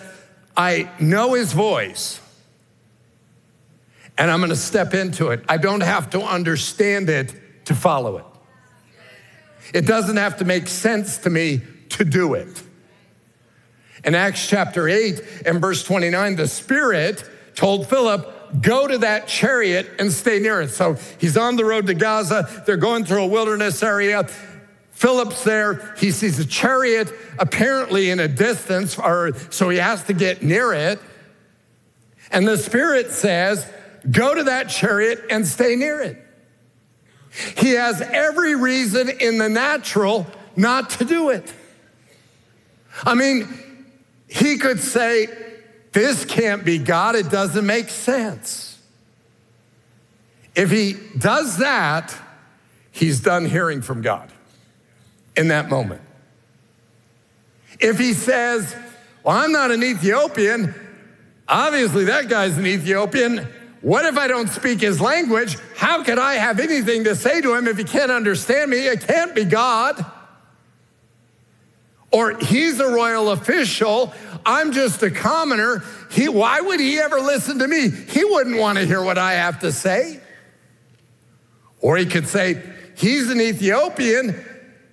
I 0.58 0.92
know 1.00 1.34
his 1.34 1.54
voice 1.54 2.20
and 4.20 4.30
I'm 4.30 4.42
gonna 4.42 4.56
step 4.58 4.94
into 4.94 5.30
it. 5.30 5.44
I 5.48 5.56
don't 5.56 5.82
have 5.82 6.10
to 6.10 6.22
understand 6.22 7.10
it 7.10 7.34
to 7.66 7.74
follow 7.74 8.18
it. 8.18 8.26
It 9.74 9.88
doesn't 9.88 10.18
have 10.18 10.38
to 10.38 10.46
make 10.46 10.68
sense 10.68 11.20
to 11.20 11.30
me 11.30 11.62
to 11.90 12.04
do 12.04 12.34
it. 12.34 12.62
In 14.04 14.16
Acts 14.16 14.48
chapter 14.48 14.90
8 14.90 15.22
and 15.46 15.62
verse 15.62 15.84
29, 15.84 16.36
the 16.36 16.48
Spirit 16.48 17.24
told 17.56 17.88
Philip, 17.88 18.36
go 18.62 18.88
to 18.88 18.98
that 19.00 19.28
chariot 19.28 19.90
and 20.00 20.12
stay 20.12 20.40
near 20.40 20.62
it. 20.62 20.70
So 20.70 20.96
he's 21.20 21.38
on 21.38 21.56
the 21.56 21.66
road 21.66 21.88
to 21.88 21.94
Gaza. 21.94 22.64
They're 22.66 22.78
going 22.78 23.06
through 23.06 23.24
a 23.24 23.28
wilderness 23.28 23.82
area. 23.84 24.28
Philip's 24.92 25.44
there. 25.44 25.96
He 25.98 26.12
sees 26.12 26.40
a 26.40 26.46
chariot 26.46 27.14
apparently 27.38 28.10
in 28.10 28.20
a 28.20 28.28
distance, 28.28 28.98
or 29.00 29.32
so 29.50 29.70
he 29.70 29.78
has 29.78 30.04
to 30.06 30.14
get 30.14 30.44
near 30.44 30.74
it. 30.74 31.00
And 32.32 32.48
the 32.48 32.58
Spirit 32.58 33.12
says, 33.12 33.66
Go 34.10 34.34
to 34.34 34.44
that 34.44 34.70
chariot 34.70 35.24
and 35.30 35.46
stay 35.46 35.76
near 35.76 36.02
it. 36.02 36.18
He 37.58 37.72
has 37.72 38.02
every 38.02 38.56
reason 38.56 39.10
in 39.10 39.38
the 39.38 39.50
natural 39.50 40.26
not 40.56 40.90
to 40.92 41.06
do 41.06 41.30
it. 41.30 41.54
I 43.04 43.14
mean, 43.14 43.48
he 44.28 44.58
could 44.58 44.80
say, 44.80 45.28
this 45.92 46.26
can't 46.26 46.64
be 46.64 46.78
God. 46.78 47.16
It 47.16 47.30
doesn't 47.30 47.66
make 47.66 47.90
sense. 47.90 48.80
If 50.56 50.72
he 50.72 50.96
does 51.18 51.58
that, 51.58 52.16
he's 52.92 53.22
done 53.22 53.46
hearing 53.46 53.82
from 53.82 54.02
God 54.02 54.32
in 55.36 55.48
that 55.48 55.70
moment. 55.70 56.02
If 57.80 57.98
he 57.98 58.14
says, 58.14 58.76
Well, 59.24 59.38
I'm 59.38 59.52
not 59.52 59.72
an 59.72 59.84
Ethiopian, 59.84 60.76
obviously 61.48 62.06
that 62.06 62.28
guy's 62.28 62.58
an 62.58 62.66
Ethiopian. 62.66 63.48
What 63.82 64.04
if 64.06 64.18
I 64.18 64.28
don't 64.28 64.50
speak 64.50 64.82
his 64.82 65.00
language? 65.00 65.58
How 65.78 66.04
could 66.04 66.20
I 66.20 66.36
have 66.36 66.60
anything 66.60 67.06
to 67.06 67.16
say 67.16 67.40
to 67.40 67.56
him 67.56 67.68
if 67.68 67.78
he 67.78 67.86
can't 67.86 68.12
understand 68.12 68.70
me? 68.72 68.86
It 68.88 69.08
can't 69.08 69.34
be 69.34 69.46
God. 69.46 70.06
Or 72.12 72.38
he's 72.38 72.80
a 72.80 72.90
royal 72.90 73.32
official. 73.32 74.14
I'm 74.46 74.72
just 74.72 75.04
a 75.04 75.12
commoner. 75.12 75.84
He, 76.12 76.30
why 76.30 76.62
would 76.62 76.80
he 76.80 77.00
ever 77.00 77.20
listen 77.20 77.60
to 77.60 77.68
me? 77.68 77.90
He 77.90 78.24
wouldn't 78.24 78.58
want 78.58 78.78
to 78.78 78.86
hear 78.86 79.04
what 79.04 79.18
I 79.18 79.34
have 79.34 79.60
to 79.60 79.72
say. 79.72 80.20
Or 81.82 81.98
he 81.98 82.06
could 82.06 82.28
say, 82.28 82.62
he's 82.96 83.30
an 83.30 83.40
Ethiopian. 83.40 84.46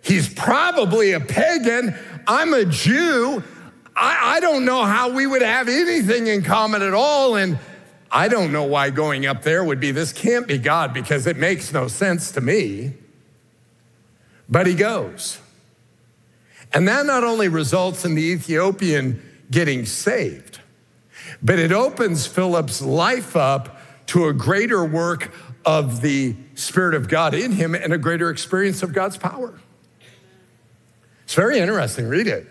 He's 0.03 0.33
probably 0.33 1.13
a 1.13 1.21
pagan. 1.21 1.99
I'm 2.27 2.55
a 2.55 2.65
Jew. 2.65 3.43
I, 3.97 4.37
I 4.37 4.41
don't 4.41 4.65
know 4.65 4.85
how 4.85 5.11
we 5.11 5.27
would 5.27 5.43
have 5.43 5.69
anything 5.69 6.27
in 6.27 6.43
common 6.43 6.83
at 6.83 6.95
all. 6.95 7.37
And 7.37 7.59
I 8.11 8.29
don't 8.29 8.53
know 8.53 8.65
why 8.65 8.91
going 8.91 9.27
up 9.27 9.43
there 9.43 9.65
would 9.65 9.81
be 9.81 9.91
this 9.91 10.13
can't 10.13 10.47
be 10.47 10.59
God 10.59 10.95
because 10.95 11.27
it 11.27 11.37
makes 11.37 11.73
no 11.73 11.89
sense 11.89 12.31
to 12.33 12.41
me. 12.41 12.93
But 14.49 14.67
he 14.67 14.75
goes. 14.75 15.41
And 16.73 16.87
that 16.89 17.07
not 17.07 17.25
only 17.25 17.49
results 17.49 18.05
in 18.05 18.15
the 18.15 18.23
Ethiopian 18.23 19.23
getting 19.51 19.87
saved, 19.87 20.61
but 21.43 21.59
it 21.59 21.73
opens 21.73 22.27
Philip's 22.27 22.83
life 22.83 23.37
up 23.37 23.81
to 24.07 24.27
a 24.27 24.33
greater 24.33 24.85
work 24.85 25.33
of 25.65 26.01
the 26.01 26.37
Spirit 26.55 26.95
of 26.95 27.09
God 27.09 27.35
in 27.35 27.53
him 27.53 27.75
and 27.75 27.93
a 27.93 27.99
greater 27.99 28.31
experience 28.31 28.83
of 28.83 28.93
God's 28.93 29.17
power. 29.17 29.59
It's 31.25 31.35
very 31.35 31.59
interesting. 31.59 32.09
Read 32.09 32.29
it. 32.29 32.47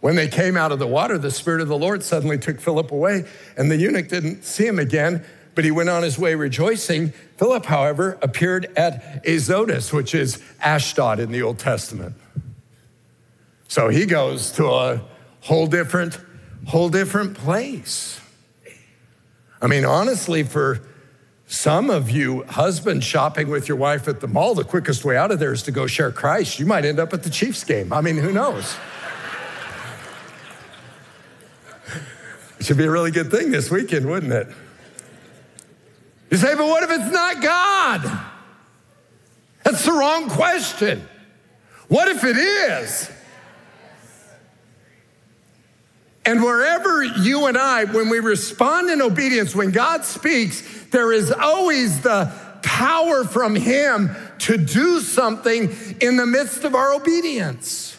When 0.00 0.16
they 0.16 0.28
came 0.28 0.56
out 0.56 0.72
of 0.72 0.78
the 0.78 0.86
water, 0.86 1.18
the 1.18 1.30
Spirit 1.30 1.60
of 1.60 1.68
the 1.68 1.76
Lord 1.76 2.02
suddenly 2.02 2.38
took 2.38 2.60
Philip 2.60 2.90
away, 2.92 3.24
and 3.56 3.70
the 3.70 3.76
eunuch 3.76 4.08
didn't 4.08 4.44
see 4.44 4.66
him 4.66 4.78
again, 4.78 5.24
but 5.54 5.64
he 5.64 5.70
went 5.70 5.88
on 5.88 6.02
his 6.02 6.18
way 6.18 6.34
rejoicing. 6.34 7.10
Philip, 7.38 7.64
however, 7.66 8.18
appeared 8.22 8.72
at 8.76 9.26
Azotus, 9.26 9.92
which 9.92 10.14
is 10.14 10.42
Ashdod 10.60 11.18
in 11.18 11.32
the 11.32 11.42
Old 11.42 11.58
Testament. 11.58 12.14
So 13.68 13.88
he 13.88 14.06
goes 14.06 14.52
to 14.52 14.66
a 14.66 15.02
whole 15.40 15.66
different, 15.66 16.18
whole 16.66 16.88
different 16.88 17.36
place. 17.36 18.20
I 19.60 19.66
mean, 19.66 19.84
honestly, 19.84 20.42
for 20.42 20.80
some 21.46 21.90
of 21.90 22.10
you 22.10 22.42
husbands 22.44 23.04
shopping 23.04 23.48
with 23.48 23.68
your 23.68 23.76
wife 23.76 24.08
at 24.08 24.20
the 24.20 24.26
mall, 24.26 24.54
the 24.54 24.64
quickest 24.64 25.04
way 25.04 25.16
out 25.16 25.30
of 25.30 25.38
there 25.38 25.52
is 25.52 25.62
to 25.64 25.70
go 25.70 25.86
share 25.86 26.10
Christ. 26.10 26.58
You 26.58 26.66
might 26.66 26.84
end 26.84 26.98
up 26.98 27.12
at 27.12 27.22
the 27.22 27.30
Chiefs 27.30 27.62
game. 27.64 27.92
I 27.92 28.00
mean, 28.00 28.16
who 28.16 28.32
knows? 28.32 28.76
it 32.58 32.66
should 32.66 32.76
be 32.76 32.84
a 32.84 32.90
really 32.90 33.12
good 33.12 33.30
thing 33.30 33.50
this 33.50 33.70
weekend, 33.70 34.06
wouldn't 34.08 34.32
it? 34.32 34.48
You 36.30 36.36
say, 36.36 36.54
but 36.54 36.66
what 36.66 36.82
if 36.82 36.90
it's 36.90 37.12
not 37.12 37.42
God? 37.42 38.20
That's 39.62 39.84
the 39.84 39.92
wrong 39.92 40.28
question. 40.28 41.06
What 41.88 42.08
if 42.08 42.24
it 42.24 42.36
is? 42.36 43.10
And 46.26 46.42
wherever 46.42 47.04
you 47.04 47.46
and 47.46 47.56
I, 47.56 47.84
when 47.84 48.08
we 48.08 48.18
respond 48.18 48.90
in 48.90 49.00
obedience, 49.00 49.54
when 49.54 49.70
God 49.70 50.04
speaks, 50.04 50.60
there 50.90 51.12
is 51.12 51.30
always 51.30 52.00
the 52.00 52.32
power 52.62 53.24
from 53.24 53.54
Him 53.54 54.10
to 54.40 54.58
do 54.58 55.00
something 55.00 55.74
in 56.00 56.16
the 56.16 56.26
midst 56.26 56.64
of 56.64 56.74
our 56.74 56.94
obedience. 56.94 57.96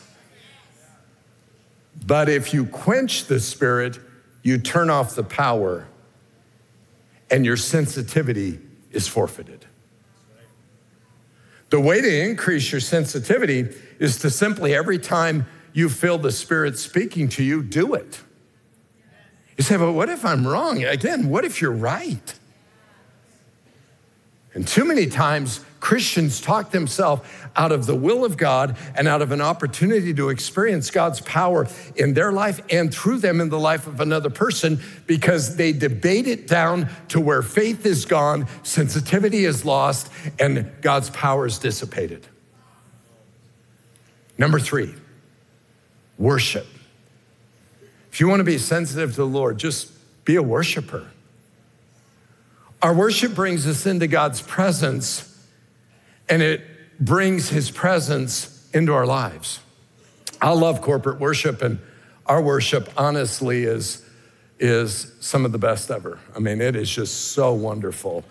But 2.06 2.28
if 2.28 2.54
you 2.54 2.66
quench 2.66 3.26
the 3.26 3.40
Spirit, 3.40 3.98
you 4.44 4.58
turn 4.58 4.90
off 4.90 5.16
the 5.16 5.24
power, 5.24 5.88
and 7.32 7.46
your 7.46 7.58
sensitivity 7.58 8.60
is 8.92 9.08
forfeited. 9.08 9.66
The 11.70 11.80
way 11.80 12.02
to 12.02 12.24
increase 12.24 12.72
your 12.72 12.82
sensitivity 12.82 13.68
is 14.00 14.20
to 14.20 14.30
simply, 14.30 14.74
every 14.74 15.00
time 15.00 15.46
you 15.78 15.90
feel 15.90 16.18
the 16.18 16.32
Spirit 16.32 16.76
speaking 16.80 17.30
to 17.30 17.44
you, 17.44 17.62
do 17.62 17.94
it. 17.94 18.20
You 19.58 19.64
say, 19.64 19.78
but 19.78 19.92
what 19.92 20.10
if 20.10 20.26
I'm 20.26 20.48
wrong? 20.48 20.84
Again, 20.84 21.30
what 21.30 21.46
if 21.46 21.62
you're 21.62 21.72
right? 21.72 22.34
And 24.56 24.68
too 24.68 24.86
many 24.86 25.06
times, 25.06 25.64
Christians 25.80 26.42
talk 26.42 26.72
themselves 26.72 27.22
out 27.56 27.72
of 27.72 27.86
the 27.86 27.94
will 27.94 28.26
of 28.26 28.38
God 28.38 28.76
and 28.96 29.08
out 29.08 29.22
of 29.22 29.32
an 29.32 29.40
opportunity 29.40 30.16
to 30.16 30.30
experience 30.30 30.90
God's 30.90 31.22
power 31.22 31.68
in 31.96 32.16
their 32.16 32.32
life 32.32 32.60
and 32.72 32.92
through 32.92 33.20
them 33.20 33.40
in 33.40 33.50
the 33.50 33.60
life 33.60 33.86
of 33.86 34.02
another 34.02 34.32
person 34.32 34.82
because 35.06 35.58
they 35.58 35.74
debate 35.74 36.26
it 36.26 36.48
down 36.48 36.90
to 37.10 37.22
where 37.22 37.44
faith 37.44 37.86
is 37.86 38.04
gone, 38.04 38.48
sensitivity 38.64 39.46
is 39.46 39.64
lost, 39.64 40.12
and 40.40 40.72
God's 40.82 41.12
power 41.12 41.46
is 41.46 41.60
dissipated. 41.60 42.26
Number 44.40 44.60
three, 44.60 44.96
worship. 46.18 46.68
If 48.12 48.20
you 48.20 48.28
want 48.28 48.40
to 48.40 48.46
be 48.46 48.58
sensitive 48.58 49.12
to 49.12 49.18
the 49.18 49.26
Lord, 49.28 49.58
just 49.58 49.92
be 50.26 50.36
a 50.36 50.44
worshiper. 50.44 51.08
Our 52.82 52.94
worship 52.94 53.34
brings 53.34 53.68
us 53.68 53.86
into 53.86 54.08
God's 54.08 54.42
presence 54.42 55.24
and 56.30 56.42
it 56.42 56.62
brings 57.00 57.50
his 57.50 57.72
presence 57.72 58.70
into 58.74 58.94
our 58.94 59.06
lives. 59.06 59.60
I 60.42 60.52
love 60.52 60.82
corporate 60.82 61.20
worship, 61.20 61.62
and 61.62 61.80
our 62.26 62.42
worship, 62.42 62.90
honestly, 62.98 63.64
is, 63.64 64.06
is 64.60 65.14
some 65.20 65.46
of 65.46 65.52
the 65.52 65.58
best 65.58 65.90
ever. 65.90 66.20
I 66.36 66.40
mean, 66.40 66.62
it 66.62 66.76
is 66.76 66.90
just 66.90 67.32
so 67.32 67.54
wonderful. 67.54 68.24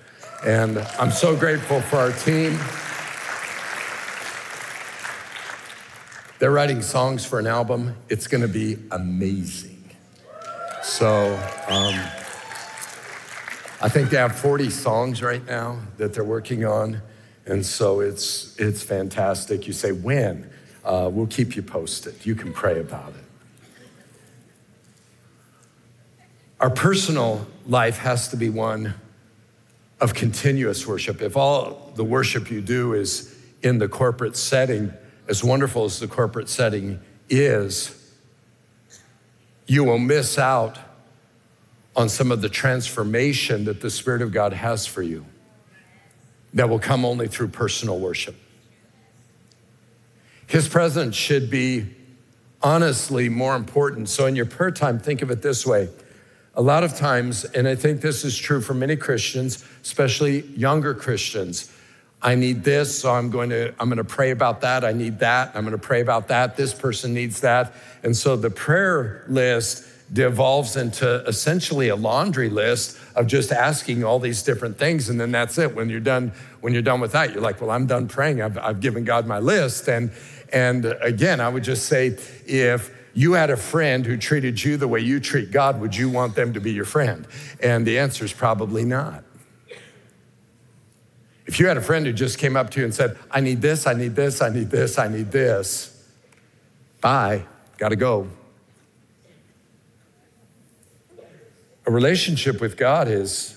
And 0.44 0.78
I'm 1.00 1.10
so 1.10 1.34
grateful 1.34 1.80
for 1.80 1.96
our 1.96 2.12
team. 2.12 2.58
They're 6.38 6.50
writing 6.50 6.82
songs 6.82 7.24
for 7.24 7.38
an 7.38 7.46
album. 7.46 7.96
It's 8.10 8.26
going 8.26 8.42
to 8.42 8.48
be 8.48 8.76
amazing. 8.90 9.90
So, 10.82 11.34
um, 11.68 11.98
I 13.80 13.88
think 13.88 14.10
they 14.10 14.18
have 14.18 14.38
40 14.38 14.68
songs 14.68 15.22
right 15.22 15.44
now 15.46 15.78
that 15.96 16.12
they're 16.12 16.24
working 16.24 16.66
on. 16.66 17.00
And 17.46 17.64
so 17.64 18.00
it's, 18.00 18.54
it's 18.58 18.82
fantastic. 18.82 19.66
You 19.66 19.72
say, 19.72 19.92
when? 19.92 20.50
Uh, 20.84 21.10
we'll 21.12 21.26
keep 21.26 21.56
you 21.56 21.62
posted. 21.62 22.26
You 22.26 22.34
can 22.34 22.52
pray 22.52 22.80
about 22.80 23.10
it. 23.10 23.24
Our 26.60 26.70
personal 26.70 27.46
life 27.66 27.98
has 27.98 28.28
to 28.28 28.36
be 28.36 28.50
one 28.50 28.94
of 30.00 30.12
continuous 30.12 30.86
worship. 30.86 31.22
If 31.22 31.36
all 31.36 31.92
the 31.94 32.04
worship 32.04 32.50
you 32.50 32.60
do 32.60 32.92
is 32.92 33.34
in 33.62 33.78
the 33.78 33.88
corporate 33.88 34.36
setting, 34.36 34.92
as 35.28 35.42
wonderful 35.42 35.84
as 35.84 35.98
the 35.98 36.08
corporate 36.08 36.48
setting 36.48 37.00
is, 37.28 37.92
you 39.66 39.84
will 39.84 39.98
miss 39.98 40.38
out 40.38 40.78
on 41.96 42.08
some 42.08 42.30
of 42.30 42.42
the 42.42 42.48
transformation 42.48 43.64
that 43.64 43.80
the 43.80 43.90
Spirit 43.90 44.22
of 44.22 44.32
God 44.32 44.52
has 44.52 44.86
for 44.86 45.02
you 45.02 45.24
that 46.54 46.68
will 46.68 46.78
come 46.78 47.04
only 47.04 47.26
through 47.26 47.48
personal 47.48 47.98
worship. 47.98 48.36
His 50.46 50.68
presence 50.68 51.16
should 51.16 51.50
be 51.50 51.86
honestly 52.62 53.28
more 53.28 53.56
important. 53.56 54.08
So, 54.08 54.26
in 54.26 54.36
your 54.36 54.46
prayer 54.46 54.70
time, 54.70 54.98
think 54.98 55.22
of 55.22 55.30
it 55.30 55.42
this 55.42 55.66
way. 55.66 55.88
A 56.54 56.62
lot 56.62 56.84
of 56.84 56.96
times, 56.96 57.44
and 57.44 57.68
I 57.68 57.74
think 57.74 58.00
this 58.00 58.24
is 58.24 58.36
true 58.36 58.60
for 58.60 58.72
many 58.72 58.96
Christians, 58.96 59.64
especially 59.82 60.42
younger 60.56 60.94
Christians, 60.94 61.70
I 62.26 62.34
need 62.34 62.64
this, 62.64 62.98
so 62.98 63.12
I'm 63.12 63.30
going 63.30 63.50
to 63.50 63.72
I'm 63.78 63.88
going 63.88 63.98
to 63.98 64.04
pray 64.04 64.32
about 64.32 64.60
that. 64.62 64.84
I 64.84 64.92
need 64.92 65.20
that. 65.20 65.52
I'm 65.54 65.62
going 65.64 65.78
to 65.78 65.86
pray 65.86 66.00
about 66.00 66.26
that. 66.26 66.56
This 66.56 66.74
person 66.74 67.14
needs 67.14 67.40
that. 67.42 67.72
And 68.02 68.16
so 68.16 68.34
the 68.34 68.50
prayer 68.50 69.24
list 69.28 69.86
devolves 70.12 70.76
into 70.76 71.24
essentially 71.26 71.88
a 71.88 71.94
laundry 71.94 72.48
list 72.48 72.98
of 73.14 73.28
just 73.28 73.52
asking 73.52 74.02
all 74.02 74.18
these 74.18 74.42
different 74.42 74.78
things 74.78 75.08
and 75.08 75.20
then 75.20 75.32
that's 75.32 75.58
it 75.58 75.74
when 75.74 75.88
you're 75.88 75.98
done 75.98 76.32
when 76.60 76.72
you're 76.72 76.80
done 76.80 77.00
with 77.00 77.10
that 77.10 77.32
you're 77.32 77.42
like 77.42 77.60
well 77.60 77.72
i'm 77.72 77.86
done 77.86 78.06
praying 78.06 78.40
i've, 78.40 78.56
I've 78.56 78.78
given 78.78 79.02
god 79.02 79.26
my 79.26 79.40
list 79.40 79.88
and 79.88 80.12
and 80.52 80.84
again 81.00 81.40
i 81.40 81.48
would 81.48 81.64
just 81.64 81.86
say 81.86 82.16
if 82.46 82.94
you 83.14 83.32
had 83.32 83.50
a 83.50 83.56
friend 83.56 84.06
who 84.06 84.16
treated 84.16 84.62
you 84.62 84.76
the 84.76 84.86
way 84.86 85.00
you 85.00 85.18
treat 85.18 85.50
god 85.50 85.80
would 85.80 85.96
you 85.96 86.08
want 86.08 86.36
them 86.36 86.52
to 86.52 86.60
be 86.60 86.72
your 86.72 86.84
friend 86.84 87.26
and 87.60 87.84
the 87.84 87.98
answer 87.98 88.24
is 88.24 88.32
probably 88.32 88.84
not 88.84 89.24
if 91.46 91.60
you 91.60 91.66
had 91.66 91.76
a 91.76 91.82
friend 91.82 92.06
who 92.06 92.12
just 92.12 92.38
came 92.38 92.56
up 92.56 92.70
to 92.70 92.80
you 92.80 92.84
and 92.84 92.94
said 92.94 93.16
i 93.30 93.40
need 93.40 93.60
this 93.60 93.86
i 93.86 93.92
need 93.92 94.14
this 94.14 94.42
i 94.42 94.48
need 94.48 94.70
this 94.70 94.98
i 94.98 95.08
need 95.08 95.30
this 95.32 95.92
bye 97.00 97.44
gotta 97.78 97.96
go 97.96 98.28
A 101.86 101.90
relationship 101.90 102.60
with 102.60 102.76
God 102.76 103.06
is, 103.06 103.54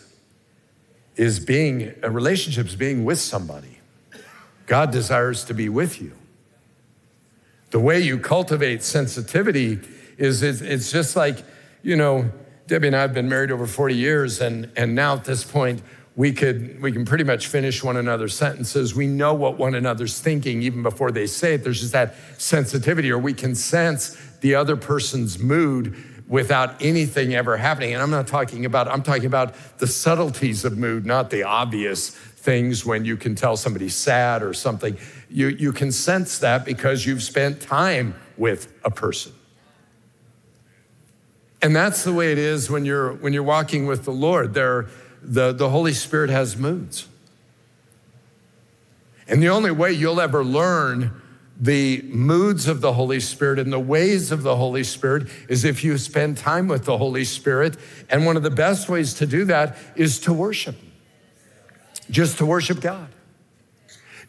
is 1.16 1.40
being, 1.40 1.96
a 2.04 2.12
relationship 2.12 2.68
is 2.68 2.76
being 2.76 3.04
with 3.04 3.20
somebody. 3.20 3.80
God 4.68 4.92
desires 4.92 5.44
to 5.46 5.56
be 5.56 5.68
with 5.68 6.00
you. 6.00 6.12
The 7.72 7.80
way 7.80 8.00
you 8.00 8.20
cultivate 8.20 8.84
sensitivity 8.84 9.80
is 10.18 10.44
it's, 10.44 10.62
it's 10.62 10.92
just 10.92 11.16
like, 11.16 11.44
you 11.82 11.96
know, 11.96 12.30
Debbie 12.68 12.88
and 12.88 12.96
I 12.96 13.02
have 13.02 13.16
been 13.16 13.30
married 13.30 13.50
over 13.50 13.66
40 13.66 13.96
years, 13.96 14.42
and, 14.42 14.72
and 14.76 14.94
now 14.94 15.16
at 15.16 15.24
this 15.24 15.44
point, 15.44 15.82
we 16.20 16.34
could 16.34 16.82
we 16.82 16.92
can 16.92 17.06
pretty 17.06 17.24
much 17.24 17.48
finish 17.48 17.82
one 17.82 17.96
another's 17.96 18.36
sentences. 18.36 18.94
We 18.94 19.08
know 19.08 19.34
what 19.34 19.58
one 19.58 19.74
another's 19.74 20.20
thinking 20.20 20.62
even 20.64 20.84
before 20.84 21.14
they 21.14 21.26
say 21.26 21.54
it. 21.54 21.64
There's 21.64 21.80
just 21.80 21.94
that 21.94 22.14
sensitivity, 22.38 23.10
or 23.10 23.18
we 23.18 23.34
can 23.34 23.56
sense 23.56 24.18
the 24.42 24.54
other 24.56 24.76
person's 24.76 25.40
mood 25.40 25.96
without 26.28 26.76
anything 26.82 27.36
ever 27.36 27.56
happening. 27.56 27.94
And 27.94 28.04
I'm 28.04 28.12
not 28.12 28.28
talking 28.28 28.66
about, 28.66 28.90
I'm 28.90 29.02
talking 29.02 29.28
about 29.28 29.56
the 29.78 29.88
subtleties 29.88 30.66
of 30.66 30.78
mood, 30.78 31.06
not 31.06 31.30
the 31.30 31.44
obvious 31.44 32.10
things 32.10 32.86
when 32.86 33.06
you 33.06 33.16
can 33.16 33.34
tell 33.34 33.56
somebody's 33.56 33.96
sad 33.96 34.44
or 34.44 34.54
something. 34.54 34.98
You, 35.30 35.48
you 35.48 35.72
can 35.72 35.90
sense 35.90 36.40
that 36.40 36.66
because 36.66 37.06
you've 37.06 37.24
spent 37.24 37.62
time 37.62 38.14
with 38.36 38.74
a 38.84 38.92
person. 38.92 39.32
And 41.62 41.74
that's 41.74 42.04
the 42.04 42.12
way 42.12 42.34
it 42.34 42.38
is 42.38 42.70
when 42.70 42.84
you're, 42.84 43.14
when 43.14 43.32
you're 43.32 43.42
walking 43.42 43.86
with 43.86 44.04
the 44.04 44.12
Lord. 44.12 44.54
There, 44.54 44.88
the, 45.22 45.52
the 45.52 45.70
Holy 45.70 45.94
Spirit 45.94 46.30
has 46.30 46.58
moods. 46.58 47.08
And 49.28 49.44
the 49.44 49.50
only 49.50 49.72
way 49.72 49.92
you'll 49.92 50.22
ever 50.22 50.44
learn 50.44 51.22
the 51.60 52.02
moods 52.04 52.68
of 52.68 52.80
the 52.82 52.94
Holy 52.94 53.20
Spirit 53.20 53.60
and 53.60 53.72
the 53.72 53.80
ways 53.80 54.32
of 54.32 54.44
the 54.44 54.56
Holy 54.56 54.84
Spirit 54.84 55.28
is 55.50 55.66
if 55.66 55.84
you 55.84 55.98
spend 55.98 56.38
time 56.38 56.68
with 56.68 56.86
the 56.86 56.98
Holy 56.98 57.26
Spirit. 57.26 57.76
And 58.10 58.26
one 58.26 58.38
of 58.38 58.44
the 58.44 58.50
best 58.50 58.88
ways 58.88 59.14
to 59.16 59.26
do 59.26 59.46
that 59.46 59.78
is 59.96 60.20
to 60.22 60.34
worship, 60.34 60.76
just 62.10 62.38
to 62.38 62.46
worship 62.46 62.80
God. 62.80 63.10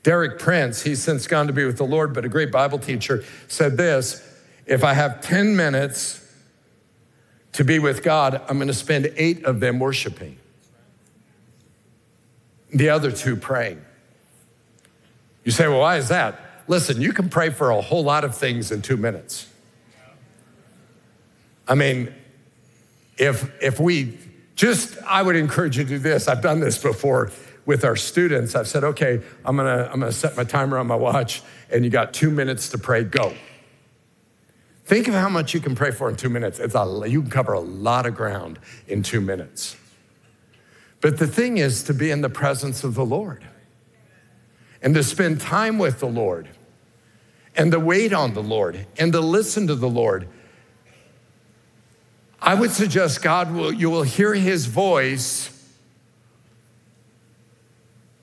Derek 0.03 0.39
Prince, 0.39 0.83
he's 0.83 1.03
since 1.03 1.27
gone 1.27 1.47
to 1.47 1.53
be 1.53 1.65
with 1.65 1.77
the 1.77 1.85
Lord, 1.85 2.15
but 2.15 2.25
a 2.25 2.29
great 2.29 2.51
Bible 2.51 2.79
teacher, 2.79 3.23
said 3.49 3.77
this 3.77 4.27
If 4.67 4.83
I 4.83 4.95
have 4.95 5.21
10 5.21 5.57
minutes 5.57 6.27
to 7.53 7.65
be 7.65 7.79
with 7.79 8.03
God, 8.03 8.41
I'm 8.49 8.59
gonna 8.59 8.73
spend 8.73 9.13
eight 9.17 9.45
of 9.45 9.61
them 9.61 9.79
worshiping, 9.79 10.39
the 12.73 12.89
other 12.89 13.11
two 13.11 13.37
praying. 13.37 13.85
You 15.45 15.53
say, 15.53 15.69
well, 15.69 15.81
why 15.81 15.97
is 15.97 16.09
that? 16.09 16.41
Listen, 16.69 17.01
you 17.01 17.13
can 17.13 17.29
pray 17.29 17.51
for 17.51 17.71
a 17.71 17.81
whole 17.81 18.05
lot 18.05 18.25
of 18.25 18.37
things 18.37 18.71
in 18.71 18.83
two 18.83 18.97
minutes. 18.97 19.49
I 21.67 21.75
mean, 21.75 22.15
if, 23.17 23.51
if 23.63 23.81
we 23.81 24.19
just, 24.55 24.99
I 25.03 25.23
would 25.23 25.37
encourage 25.37 25.79
you 25.79 25.85
to 25.85 25.89
do 25.89 25.99
this. 25.99 26.29
I've 26.29 26.43
done 26.43 26.61
this 26.61 26.79
before 26.79 27.31
with 27.67 27.85
our 27.85 27.97
students. 27.97 28.55
I've 28.55 28.69
said, 28.69 28.85
okay, 28.85 29.21
I'm 29.45 29.57
gonna, 29.57 29.89
I'm 29.93 30.01
gonna 30.01 30.13
set 30.13 30.37
my 30.37 30.45
timer 30.45 30.79
on 30.79 30.87
my 30.87 30.97
watch, 30.97 31.43
and 31.71 31.85
you 31.85 31.91
got 31.91 32.13
two 32.13 32.31
minutes 32.31 32.69
to 32.71 32.79
pray, 32.79 33.05
go. 33.05 33.35
Think 34.85 35.07
of 35.07 35.15
how 35.15 35.29
much 35.29 35.55
you 35.55 35.61
can 35.61 35.75
pray 35.75 35.93
for 35.93 36.09
in 36.09 36.17
two 36.17 36.29
minutes. 36.29 36.59
It's 36.59 36.75
a, 36.75 37.05
you 37.07 37.23
can 37.23 37.31
cover 37.31 37.53
a 37.53 37.61
lot 37.61 38.07
of 38.07 38.17
ground 38.17 38.59
in 38.89 39.03
two 39.03 39.21
minutes. 39.21 39.77
But 41.01 41.19
the 41.19 41.27
thing 41.27 41.59
is 41.59 41.83
to 41.85 41.95
be 41.95 42.11
in 42.11 42.21
the 42.21 42.29
presence 42.29 42.85
of 42.85 42.95
the 42.95 43.05
Lord 43.05 43.45
and 44.83 44.95
to 44.95 45.03
spend 45.03 45.41
time 45.41 45.79
with 45.79 46.01
the 46.01 46.09
Lord 46.09 46.49
and 47.57 47.73
to 47.73 47.81
wait 47.81 48.13
on 48.13 48.35
the 48.35 48.43
Lord 48.43 48.87
and 48.99 49.13
to 49.13 49.21
listen 49.21 49.67
to 49.67 49.75
the 49.75 49.89
Lord. 49.89 50.29
I 52.41 52.55
would 52.55 52.71
suggest 52.71 53.23
God 53.23 53.53
will, 53.53 53.73
you 53.73 53.91
will 53.91 54.03
hear 54.03 54.35
his 54.35 54.67
voice 54.67 55.57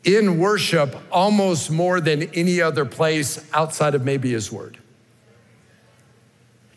in 0.04 0.40
worship 0.40 0.96
almost 1.12 1.70
more 1.70 2.00
than 2.00 2.24
any 2.34 2.62
other 2.62 2.86
place 2.86 3.46
outside 3.54 3.94
of 3.94 4.06
maybe 4.06 4.32
his 4.32 4.52
word. 4.52 4.78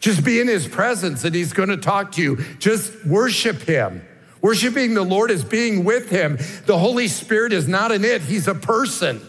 Just 0.00 0.24
be 0.24 0.40
in 0.40 0.48
his 0.48 0.66
presence 0.66 1.24
and 1.24 1.34
he's 1.34 1.52
going 1.52 1.68
to 1.68 1.76
talk 1.76 2.12
to 2.12 2.22
you. 2.22 2.36
Just 2.58 3.06
worship 3.06 3.62
him. 3.62 4.02
Worshiping 4.40 4.94
the 4.94 5.02
Lord 5.02 5.30
is 5.30 5.44
being 5.44 5.84
with 5.84 6.10
him. 6.10 6.38
The 6.66 6.78
Holy 6.78 7.08
Spirit 7.08 7.52
is 7.52 7.68
not 7.68 7.92
an 7.92 8.04
it, 8.04 8.22
he's 8.22 8.48
a 8.48 8.54
person. 8.54 9.20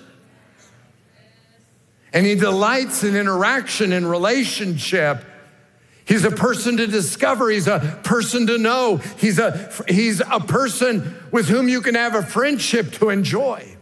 And 2.14 2.26
he 2.26 2.36
delights 2.36 3.04
in 3.04 3.16
interaction 3.16 3.94
and 3.94 4.10
relationship. 4.10 5.24
He's 6.04 6.26
a 6.26 6.32
person 6.32 6.78
to 6.78 6.88
discover. 6.88 7.50
He's 7.50 7.68
a 7.68 8.00
person 8.04 8.48
to 8.48 8.58
know. 8.58 8.98
He's 9.18 9.40
a, 9.40 9.72
he's 9.88 10.20
a 10.20 10.42
person 10.42 11.16
with 11.32 11.48
whom 11.48 11.70
you 11.70 11.80
can 11.80 11.96
have 11.96 12.16
a 12.16 12.24
friendship 12.24 12.92
to 12.94 13.10
enjoy. 13.10 13.78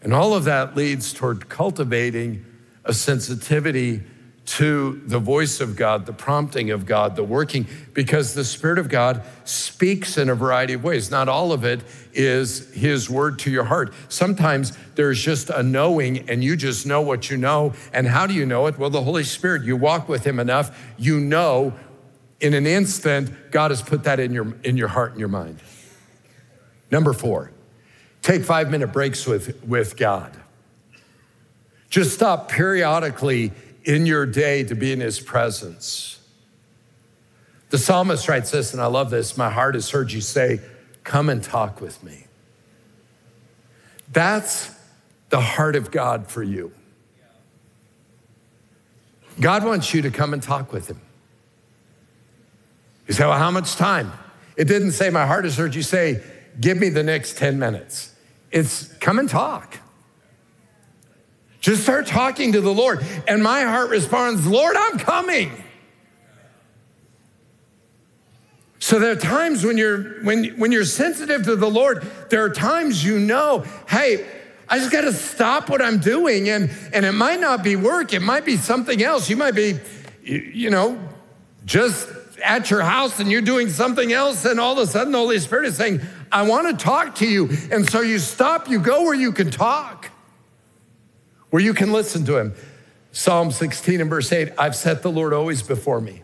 And 0.00 0.14
all 0.14 0.34
of 0.34 0.44
that 0.44 0.76
leads 0.76 1.12
toward 1.12 1.48
cultivating 1.48 2.44
a 2.84 2.94
sensitivity 2.94 4.02
to 4.46 5.02
the 5.06 5.18
voice 5.18 5.60
of 5.60 5.76
God, 5.76 6.06
the 6.06 6.12
prompting 6.12 6.70
of 6.70 6.86
God, 6.86 7.16
the 7.16 7.24
working, 7.24 7.66
because 7.92 8.34
the 8.34 8.44
Spirit 8.44 8.78
of 8.78 8.88
God 8.88 9.22
speaks 9.44 10.16
in 10.16 10.28
a 10.28 10.34
variety 10.34 10.74
of 10.74 10.84
ways. 10.84 11.10
Not 11.10 11.28
all 11.28 11.52
of 11.52 11.64
it 11.64 11.82
is 12.12 12.72
His 12.72 13.10
word 13.10 13.40
to 13.40 13.50
your 13.50 13.64
heart. 13.64 13.92
Sometimes 14.08 14.76
there's 14.94 15.20
just 15.20 15.50
a 15.50 15.62
knowing, 15.62 16.30
and 16.30 16.44
you 16.44 16.56
just 16.56 16.86
know 16.86 17.00
what 17.00 17.28
you 17.30 17.36
know. 17.36 17.74
And 17.92 18.06
how 18.06 18.26
do 18.26 18.34
you 18.34 18.46
know 18.46 18.66
it? 18.66 18.78
Well, 18.78 18.90
the 18.90 19.02
Holy 19.02 19.24
Spirit, 19.24 19.64
you 19.64 19.76
walk 19.76 20.08
with 20.08 20.24
Him 20.24 20.38
enough, 20.38 20.78
you 20.96 21.20
know 21.20 21.74
in 22.40 22.54
an 22.54 22.66
instant, 22.66 23.50
God 23.50 23.70
has 23.70 23.82
put 23.82 24.04
that 24.04 24.20
in 24.20 24.32
your, 24.32 24.54
in 24.62 24.76
your 24.76 24.88
heart 24.88 25.12
and 25.12 25.20
your 25.20 25.28
mind. 25.28 25.58
Number 26.90 27.12
four, 27.12 27.50
take 28.22 28.44
five 28.44 28.70
minute 28.70 28.92
breaks 28.92 29.26
with, 29.26 29.62
with 29.64 29.96
God. 29.96 30.36
Just 31.88 32.14
stop 32.14 32.50
periodically 32.50 33.52
in 33.86 34.04
your 34.04 34.26
day 34.26 34.64
to 34.64 34.74
be 34.74 34.92
in 34.92 35.00
his 35.00 35.20
presence. 35.20 36.18
The 37.70 37.78
psalmist 37.78 38.28
writes 38.28 38.50
this, 38.50 38.72
and 38.72 38.82
I 38.82 38.86
love 38.86 39.10
this 39.10 39.38
My 39.38 39.48
heart 39.48 39.74
has 39.74 39.90
heard 39.90 40.12
you 40.12 40.20
say, 40.20 40.60
Come 41.04 41.28
and 41.30 41.42
talk 41.42 41.80
with 41.80 42.02
me. 42.02 42.26
That's 44.12 44.70
the 45.30 45.40
heart 45.40 45.76
of 45.76 45.90
God 45.90 46.26
for 46.26 46.42
you. 46.42 46.72
God 49.40 49.64
wants 49.64 49.94
you 49.94 50.02
to 50.02 50.10
come 50.10 50.32
and 50.32 50.42
talk 50.42 50.72
with 50.72 50.88
him. 50.88 51.00
You 53.06 53.14
say, 53.14 53.24
Well, 53.24 53.38
how 53.38 53.50
much 53.50 53.76
time? 53.76 54.12
It 54.56 54.64
didn't 54.64 54.92
say, 54.92 55.10
My 55.10 55.26
heart 55.26 55.44
has 55.44 55.56
heard 55.56 55.74
you 55.74 55.82
say, 55.82 56.22
Give 56.60 56.76
me 56.76 56.88
the 56.88 57.02
next 57.04 57.36
10 57.38 57.58
minutes. 57.58 58.14
It's 58.50 58.92
come 58.94 59.18
and 59.18 59.28
talk. 59.28 59.78
Just 61.66 61.82
start 61.82 62.06
talking 62.06 62.52
to 62.52 62.60
the 62.60 62.72
Lord. 62.72 63.04
And 63.26 63.42
my 63.42 63.62
heart 63.62 63.90
responds, 63.90 64.46
Lord, 64.46 64.76
I'm 64.76 65.00
coming. 65.00 65.50
So 68.78 69.00
there 69.00 69.10
are 69.10 69.16
times 69.16 69.64
when 69.64 69.76
you're 69.76 70.22
when, 70.22 70.44
when 70.60 70.70
you're 70.70 70.84
sensitive 70.84 71.42
to 71.46 71.56
the 71.56 71.68
Lord, 71.68 72.06
there 72.30 72.44
are 72.44 72.50
times 72.50 73.04
you 73.04 73.18
know, 73.18 73.64
hey, 73.88 74.24
I 74.68 74.78
just 74.78 74.92
got 74.92 75.00
to 75.00 75.12
stop 75.12 75.68
what 75.68 75.82
I'm 75.82 75.98
doing. 75.98 76.50
And, 76.50 76.70
and 76.92 77.04
it 77.04 77.10
might 77.10 77.40
not 77.40 77.64
be 77.64 77.74
work, 77.74 78.14
it 78.14 78.22
might 78.22 78.44
be 78.44 78.56
something 78.56 79.02
else. 79.02 79.28
You 79.28 79.36
might 79.36 79.56
be, 79.56 79.80
you 80.22 80.70
know, 80.70 81.00
just 81.64 82.08
at 82.44 82.70
your 82.70 82.82
house 82.82 83.18
and 83.18 83.28
you're 83.28 83.42
doing 83.42 83.70
something 83.70 84.12
else, 84.12 84.44
and 84.44 84.60
all 84.60 84.78
of 84.78 84.78
a 84.78 84.86
sudden 84.86 85.10
the 85.10 85.18
Holy 85.18 85.40
Spirit 85.40 85.66
is 85.66 85.76
saying, 85.76 86.00
I 86.30 86.42
want 86.42 86.78
to 86.78 86.84
talk 86.84 87.16
to 87.16 87.26
you. 87.26 87.48
And 87.72 87.90
so 87.90 88.02
you 88.02 88.20
stop, 88.20 88.68
you 88.68 88.78
go 88.78 89.02
where 89.02 89.16
you 89.16 89.32
can 89.32 89.50
talk, 89.50 90.12
where 91.50 91.62
you 91.62 91.74
can 91.74 91.92
listen 91.92 92.24
to 92.26 92.36
Him. 92.36 92.54
Psalm 93.12 93.50
16 93.50 94.00
and 94.00 94.10
verse 94.10 94.30
8 94.30 94.52
I've 94.58 94.76
set 94.76 95.02
the 95.02 95.10
Lord 95.10 95.32
always 95.32 95.62
before 95.62 96.00
me. 96.00 96.22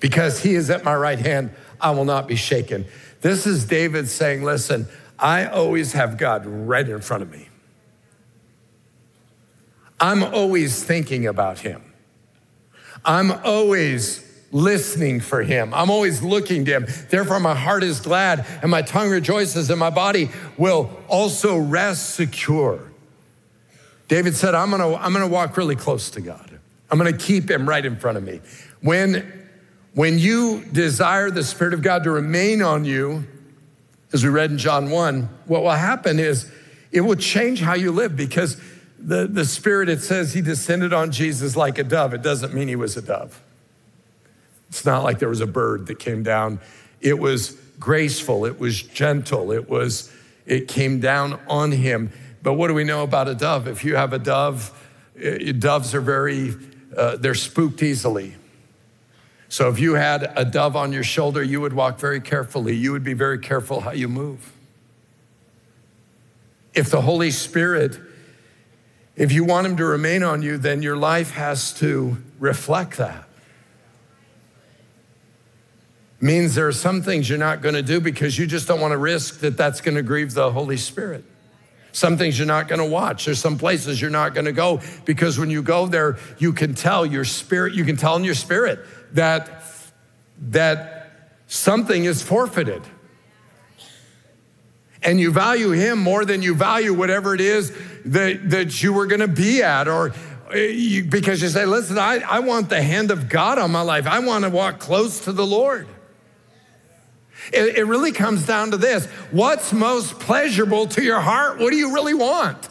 Because 0.00 0.42
He 0.42 0.54
is 0.54 0.70
at 0.70 0.84
my 0.84 0.94
right 0.94 1.18
hand, 1.18 1.54
I 1.80 1.90
will 1.92 2.04
not 2.04 2.26
be 2.28 2.36
shaken. 2.36 2.86
This 3.20 3.46
is 3.46 3.64
David 3.64 4.08
saying, 4.08 4.42
Listen, 4.42 4.86
I 5.18 5.46
always 5.46 5.92
have 5.92 6.18
God 6.18 6.44
right 6.46 6.88
in 6.88 7.00
front 7.00 7.22
of 7.22 7.30
me. 7.30 7.48
I'm 10.00 10.22
always 10.22 10.82
thinking 10.82 11.26
about 11.26 11.60
Him. 11.60 11.92
I'm 13.04 13.32
always 13.44 14.28
listening 14.52 15.20
for 15.20 15.42
him. 15.42 15.72
I'm 15.74 15.90
always 15.90 16.22
looking 16.22 16.64
to 16.66 16.72
him. 16.72 16.86
Therefore, 17.10 17.40
my 17.40 17.54
heart 17.54 17.82
is 17.82 18.00
glad 18.00 18.46
and 18.60 18.70
my 18.70 18.82
tongue 18.82 19.08
rejoices, 19.10 19.70
and 19.70 19.80
my 19.80 19.90
body 19.90 20.30
will 20.56 20.90
also 21.08 21.56
rest 21.56 22.14
secure. 22.14 22.91
David 24.12 24.36
said, 24.36 24.54
I'm 24.54 24.70
gonna, 24.70 24.94
I'm 24.96 25.14
gonna 25.14 25.26
walk 25.26 25.56
really 25.56 25.74
close 25.74 26.10
to 26.10 26.20
God. 26.20 26.60
I'm 26.90 26.98
gonna 26.98 27.16
keep 27.16 27.50
him 27.50 27.66
right 27.66 27.82
in 27.82 27.96
front 27.96 28.18
of 28.18 28.22
me. 28.22 28.42
When, 28.82 29.48
when 29.94 30.18
you 30.18 30.66
desire 30.70 31.30
the 31.30 31.42
Spirit 31.42 31.72
of 31.72 31.80
God 31.80 32.04
to 32.04 32.10
remain 32.10 32.60
on 32.60 32.84
you, 32.84 33.26
as 34.12 34.22
we 34.22 34.28
read 34.28 34.50
in 34.50 34.58
John 34.58 34.90
1, 34.90 35.30
what 35.46 35.62
will 35.62 35.70
happen 35.70 36.18
is 36.18 36.52
it 36.90 37.00
will 37.00 37.16
change 37.16 37.62
how 37.62 37.72
you 37.72 37.90
live 37.90 38.14
because 38.14 38.60
the, 38.98 39.26
the 39.26 39.46
Spirit, 39.46 39.88
it 39.88 40.02
says 40.02 40.34
he 40.34 40.42
descended 40.42 40.92
on 40.92 41.10
Jesus 41.10 41.56
like 41.56 41.78
a 41.78 41.82
dove. 41.82 42.12
It 42.12 42.20
doesn't 42.20 42.52
mean 42.52 42.68
he 42.68 42.76
was 42.76 42.98
a 42.98 43.02
dove. 43.02 43.40
It's 44.68 44.84
not 44.84 45.04
like 45.04 45.20
there 45.20 45.30
was 45.30 45.40
a 45.40 45.46
bird 45.46 45.86
that 45.86 46.00
came 46.00 46.22
down. 46.22 46.60
It 47.00 47.18
was 47.18 47.52
graceful, 47.80 48.44
it 48.44 48.60
was 48.60 48.82
gentle, 48.82 49.52
it 49.52 49.70
was 49.70 50.12
it 50.44 50.68
came 50.68 51.00
down 51.00 51.40
on 51.48 51.72
him. 51.72 52.12
But 52.42 52.54
what 52.54 52.68
do 52.68 52.74
we 52.74 52.84
know 52.84 53.02
about 53.02 53.28
a 53.28 53.34
dove? 53.34 53.68
If 53.68 53.84
you 53.84 53.96
have 53.96 54.12
a 54.12 54.18
dove, 54.18 54.72
eh, 55.18 55.52
doves 55.52 55.94
are 55.94 56.00
very 56.00 56.54
uh, 56.96 57.16
they're 57.16 57.34
spooked 57.34 57.82
easily. 57.82 58.34
So 59.48 59.68
if 59.68 59.78
you 59.78 59.94
had 59.94 60.32
a 60.36 60.44
dove 60.44 60.76
on 60.76 60.92
your 60.92 61.04
shoulder, 61.04 61.42
you 61.42 61.60
would 61.60 61.72
walk 61.72 61.98
very 61.98 62.20
carefully. 62.20 62.74
You 62.74 62.92
would 62.92 63.04
be 63.04 63.14
very 63.14 63.38
careful 63.38 63.80
how 63.80 63.92
you 63.92 64.08
move. 64.08 64.52
If 66.74 66.90
the 66.90 67.02
Holy 67.02 67.30
Spirit, 67.30 67.98
if 69.14 69.30
you 69.30 69.44
want 69.44 69.66
him 69.66 69.76
to 69.76 69.84
remain 69.84 70.22
on 70.22 70.42
you, 70.42 70.56
then 70.56 70.82
your 70.82 70.96
life 70.96 71.32
has 71.32 71.72
to 71.74 72.16
reflect 72.38 72.96
that 72.96 73.28
means 76.22 76.54
there 76.54 76.68
are 76.68 76.72
some 76.72 77.02
things 77.02 77.28
you're 77.28 77.36
not 77.36 77.60
going 77.60 77.74
to 77.74 77.82
do 77.82 78.00
because 78.00 78.38
you 78.38 78.46
just 78.46 78.68
don't 78.68 78.80
want 78.80 78.92
to 78.92 78.96
risk 78.96 79.40
that 79.40 79.56
that's 79.56 79.80
going 79.80 79.96
to 79.96 80.02
grieve 80.02 80.34
the 80.34 80.52
Holy 80.52 80.76
Spirit. 80.76 81.24
Some 81.92 82.16
things 82.16 82.38
you're 82.38 82.46
not 82.46 82.68
going 82.68 82.78
to 82.78 82.86
watch. 82.86 83.26
There's 83.26 83.38
some 83.38 83.58
places 83.58 84.00
you're 84.00 84.10
not 84.10 84.34
going 84.34 84.46
to 84.46 84.52
go 84.52 84.80
because 85.04 85.38
when 85.38 85.50
you 85.50 85.62
go 85.62 85.86
there, 85.86 86.18
you 86.38 86.52
can 86.54 86.74
tell 86.74 87.04
your 87.04 87.24
spirit, 87.24 87.74
you 87.74 87.84
can 87.84 87.96
tell 87.96 88.16
in 88.16 88.24
your 88.24 88.34
spirit 88.34 88.80
that 89.12 89.62
that 90.50 91.02
something 91.46 92.04
is 92.04 92.22
forfeited. 92.22 92.82
And 95.02 95.20
you 95.20 95.32
value 95.32 95.70
him 95.70 95.98
more 95.98 96.24
than 96.24 96.42
you 96.42 96.54
value 96.54 96.94
whatever 96.94 97.34
it 97.34 97.40
is 97.40 97.76
that, 98.04 98.50
that 98.50 98.82
you 98.82 98.92
were 98.92 99.06
going 99.06 99.20
to 99.20 99.28
be 99.28 99.62
at 99.62 99.88
or 99.88 100.12
eh, 100.52 100.68
you, 100.68 101.04
because 101.04 101.42
you 101.42 101.48
say, 101.48 101.66
listen, 101.66 101.98
I, 101.98 102.20
I 102.20 102.38
want 102.40 102.68
the 102.68 102.80
hand 102.80 103.10
of 103.10 103.28
God 103.28 103.58
on 103.58 103.72
my 103.72 103.82
life. 103.82 104.06
I 104.06 104.20
want 104.20 104.44
to 104.44 104.50
walk 104.50 104.78
close 104.78 105.20
to 105.20 105.32
the 105.32 105.46
Lord. 105.46 105.88
It, 107.52 107.78
it 107.78 107.84
really 107.84 108.12
comes 108.12 108.46
down 108.46 108.70
to 108.72 108.76
this 108.76 109.06
what's 109.30 109.72
most 109.72 110.20
pleasurable 110.20 110.86
to 110.88 111.02
your 111.02 111.20
heart? 111.20 111.58
What 111.58 111.70
do 111.70 111.76
you 111.76 111.94
really 111.94 112.14
want? 112.14 112.68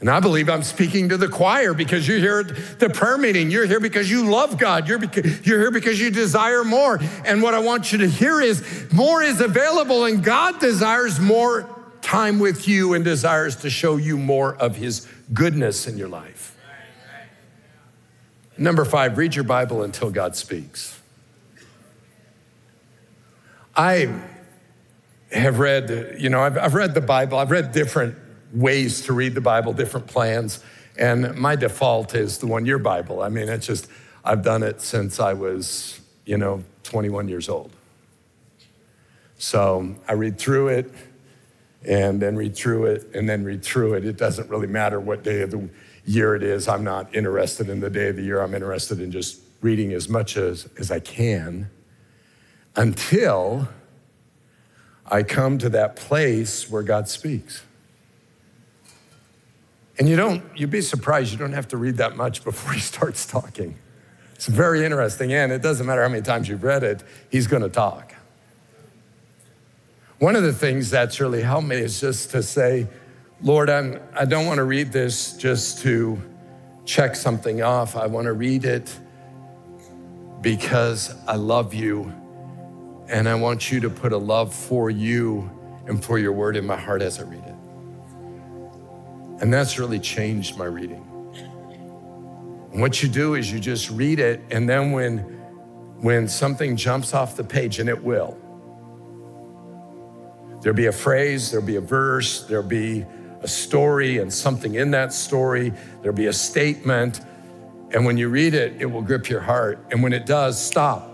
And 0.00 0.08
I 0.08 0.18
believe 0.18 0.48
I'm 0.48 0.62
speaking 0.62 1.10
to 1.10 1.18
the 1.18 1.28
choir 1.28 1.74
because 1.74 2.08
you're 2.08 2.18
here 2.18 2.40
at 2.40 2.80
the 2.80 2.88
prayer 2.88 3.18
meeting. 3.18 3.50
You're 3.50 3.66
here 3.66 3.80
because 3.80 4.10
you 4.10 4.30
love 4.30 4.56
God. 4.56 4.88
You're, 4.88 4.98
you're 5.44 5.60
here 5.60 5.70
because 5.70 6.00
you 6.00 6.10
desire 6.10 6.64
more. 6.64 6.98
And 7.26 7.42
what 7.42 7.52
I 7.52 7.58
want 7.58 7.92
you 7.92 7.98
to 7.98 8.08
hear 8.08 8.40
is 8.40 8.90
more 8.92 9.22
is 9.22 9.42
available, 9.42 10.06
and 10.06 10.24
God 10.24 10.58
desires 10.58 11.20
more 11.20 11.68
time 12.00 12.38
with 12.38 12.66
you 12.66 12.94
and 12.94 13.04
desires 13.04 13.56
to 13.56 13.68
show 13.68 13.98
you 13.98 14.16
more 14.16 14.56
of 14.56 14.76
His 14.76 15.06
goodness 15.34 15.86
in 15.86 15.98
your 15.98 16.08
life. 16.08 16.56
Number 18.56 18.86
five, 18.86 19.18
read 19.18 19.34
your 19.34 19.44
Bible 19.44 19.82
until 19.82 20.10
God 20.10 20.34
speaks. 20.34 20.99
I 23.80 24.12
have 25.32 25.58
read, 25.58 26.16
you 26.18 26.28
know, 26.28 26.42
I've, 26.42 26.58
I've 26.58 26.74
read 26.74 26.92
the 26.92 27.00
Bible, 27.00 27.38
I've 27.38 27.50
read 27.50 27.72
different 27.72 28.14
ways 28.52 29.00
to 29.06 29.14
read 29.14 29.34
the 29.34 29.40
Bible, 29.40 29.72
different 29.72 30.06
plans, 30.06 30.62
and 30.98 31.34
my 31.34 31.56
default 31.56 32.14
is 32.14 32.36
the 32.36 32.46
one 32.46 32.66
year 32.66 32.78
Bible. 32.78 33.22
I 33.22 33.30
mean, 33.30 33.48
it's 33.48 33.66
just, 33.66 33.88
I've 34.22 34.42
done 34.42 34.62
it 34.62 34.82
since 34.82 35.18
I 35.18 35.32
was, 35.32 35.98
you 36.26 36.36
know, 36.36 36.62
21 36.82 37.28
years 37.28 37.48
old. 37.48 37.72
So 39.38 39.96
I 40.06 40.12
read 40.12 40.38
through 40.38 40.68
it 40.68 40.92
and 41.82 42.20
then 42.20 42.36
read 42.36 42.54
through 42.54 42.84
it 42.84 43.06
and 43.14 43.26
then 43.26 43.44
read 43.44 43.64
through 43.64 43.94
it. 43.94 44.04
It 44.04 44.18
doesn't 44.18 44.50
really 44.50 44.66
matter 44.66 45.00
what 45.00 45.22
day 45.22 45.40
of 45.40 45.52
the 45.52 45.70
year 46.04 46.34
it 46.34 46.42
is. 46.42 46.68
I'm 46.68 46.84
not 46.84 47.14
interested 47.14 47.70
in 47.70 47.80
the 47.80 47.88
day 47.88 48.08
of 48.08 48.16
the 48.16 48.24
year. 48.24 48.42
I'm 48.42 48.52
interested 48.52 49.00
in 49.00 49.10
just 49.10 49.40
reading 49.62 49.94
as 49.94 50.06
much 50.06 50.36
as, 50.36 50.68
as 50.78 50.90
I 50.90 51.00
can 51.00 51.70
until 52.76 53.68
I 55.06 55.22
come 55.22 55.58
to 55.58 55.68
that 55.70 55.96
place 55.96 56.70
where 56.70 56.82
God 56.82 57.08
speaks. 57.08 57.64
And 59.98 60.08
you 60.08 60.16
don't, 60.16 60.42
you'd 60.56 60.70
be 60.70 60.80
surprised, 60.80 61.32
you 61.32 61.38
don't 61.38 61.52
have 61.52 61.68
to 61.68 61.76
read 61.76 61.96
that 61.96 62.16
much 62.16 62.44
before 62.44 62.72
he 62.74 62.80
starts 62.80 63.26
talking. 63.26 63.76
It's 64.34 64.46
very 64.46 64.84
interesting, 64.84 65.32
and 65.32 65.52
it 65.52 65.60
doesn't 65.60 65.84
matter 65.84 66.02
how 66.02 66.08
many 66.08 66.22
times 66.22 66.48
you've 66.48 66.62
read 66.62 66.82
it, 66.82 67.02
he's 67.30 67.46
gonna 67.46 67.68
talk. 67.68 68.14
One 70.18 70.36
of 70.36 70.42
the 70.42 70.52
things 70.52 70.90
that's 70.90 71.20
really 71.20 71.42
helped 71.42 71.66
me 71.66 71.76
is 71.76 72.00
just 72.00 72.30
to 72.30 72.42
say, 72.42 72.86
Lord, 73.42 73.68
I'm, 73.68 74.00
I 74.14 74.24
don't 74.24 74.46
wanna 74.46 74.64
read 74.64 74.92
this 74.92 75.34
just 75.34 75.80
to 75.82 76.20
check 76.86 77.16
something 77.16 77.60
off. 77.62 77.96
I 77.96 78.06
wanna 78.06 78.32
read 78.32 78.64
it 78.64 78.94
because 80.40 81.14
I 81.26 81.36
love 81.36 81.74
you 81.74 82.12
and 83.10 83.28
I 83.28 83.34
want 83.34 83.72
you 83.72 83.80
to 83.80 83.90
put 83.90 84.12
a 84.12 84.16
love 84.16 84.54
for 84.54 84.88
you 84.88 85.50
and 85.86 86.02
for 86.02 86.18
your 86.18 86.32
word 86.32 86.56
in 86.56 86.64
my 86.64 86.76
heart 86.76 87.02
as 87.02 87.18
I 87.18 87.24
read 87.24 87.44
it. 87.44 87.54
And 89.42 89.52
that's 89.52 89.78
really 89.78 89.98
changed 89.98 90.56
my 90.56 90.66
reading. 90.66 91.04
And 92.72 92.80
what 92.80 93.02
you 93.02 93.08
do 93.08 93.34
is 93.34 93.52
you 93.52 93.58
just 93.58 93.90
read 93.90 94.20
it, 94.20 94.40
and 94.50 94.68
then 94.68 94.92
when, 94.92 95.18
when 96.00 96.28
something 96.28 96.76
jumps 96.76 97.12
off 97.12 97.36
the 97.36 97.42
page, 97.42 97.80
and 97.80 97.88
it 97.88 98.00
will, 98.00 98.38
there'll 100.62 100.76
be 100.76 100.86
a 100.86 100.92
phrase, 100.92 101.50
there'll 101.50 101.66
be 101.66 101.76
a 101.76 101.80
verse, 101.80 102.44
there'll 102.44 102.62
be 102.62 103.04
a 103.42 103.48
story 103.48 104.18
and 104.18 104.32
something 104.32 104.74
in 104.74 104.92
that 104.92 105.12
story, 105.12 105.72
there'll 106.02 106.16
be 106.16 106.26
a 106.26 106.32
statement. 106.32 107.20
And 107.92 108.04
when 108.04 108.16
you 108.16 108.28
read 108.28 108.54
it, 108.54 108.80
it 108.80 108.86
will 108.86 109.02
grip 109.02 109.28
your 109.28 109.40
heart. 109.40 109.84
And 109.90 110.00
when 110.00 110.12
it 110.12 110.26
does, 110.26 110.62
stop 110.64 111.09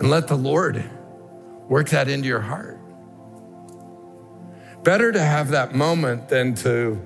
and 0.00 0.08
let 0.08 0.26
the 0.28 0.36
Lord 0.36 0.82
work 1.68 1.90
that 1.90 2.08
into 2.08 2.26
your 2.26 2.40
heart. 2.40 2.80
Better 4.82 5.12
to 5.12 5.20
have 5.20 5.50
that 5.50 5.74
moment 5.74 6.28
than 6.28 6.54
to, 6.56 7.00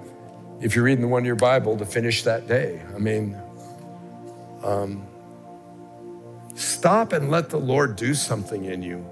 if 0.60 0.76
you're 0.76 0.84
reading 0.84 1.02
the 1.02 1.08
one 1.08 1.24
year 1.24 1.34
Bible, 1.34 1.76
to 1.76 1.84
finish 1.84 2.22
that 2.22 2.46
day. 2.46 2.80
I 2.94 2.98
mean, 2.98 3.36
um, 4.62 5.04
stop 6.54 7.12
and 7.12 7.32
let 7.32 7.50
the 7.50 7.58
Lord 7.58 7.96
do 7.96 8.14
something 8.14 8.64
in 8.64 8.80
you. 8.80 9.04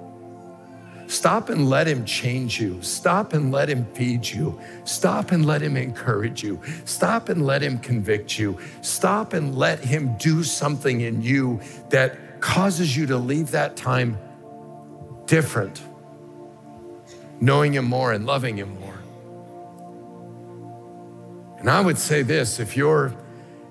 Stop 1.09 1.49
and 1.49 1.69
let 1.69 1.89
him 1.89 2.05
change 2.05 2.61
you. 2.61 2.81
Stop 2.83 3.33
and 3.33 3.51
let 3.51 3.69
him 3.69 3.85
feed 3.95 4.25
you. 4.27 4.59
Stop 4.85 5.33
and 5.33 5.45
let 5.45 5.61
him 5.61 5.77
encourage 5.77 6.43
you. 6.43 6.61
Stop 6.85 7.29
and 7.29 7.45
let 7.45 7.61
him 7.63 7.79
convict 7.81 8.39
you. 8.39 8.59
Stop 8.81 9.33
and 9.33 9.59
let 9.59 9.81
him 9.81 10.17
do 10.19 10.45
something 10.45 11.01
in 11.01 11.21
you 11.21 11.61
that 11.91 12.17
causes 12.43 12.95
you 12.95 13.07
to 13.07 13.17
leave 13.17 13.53
that 13.53 13.77
time 13.77 14.19
different, 15.27 15.81
knowing 17.41 17.73
him 17.73 17.87
more 17.87 18.13
and 18.13 18.27
loving 18.27 18.59
him 18.59 18.79
more. 18.79 18.99
And 21.59 21.71
I 21.71 21.81
would 21.81 21.97
say 21.97 22.23
this 22.23 22.61
if 22.61 22.77
you're 22.77 23.15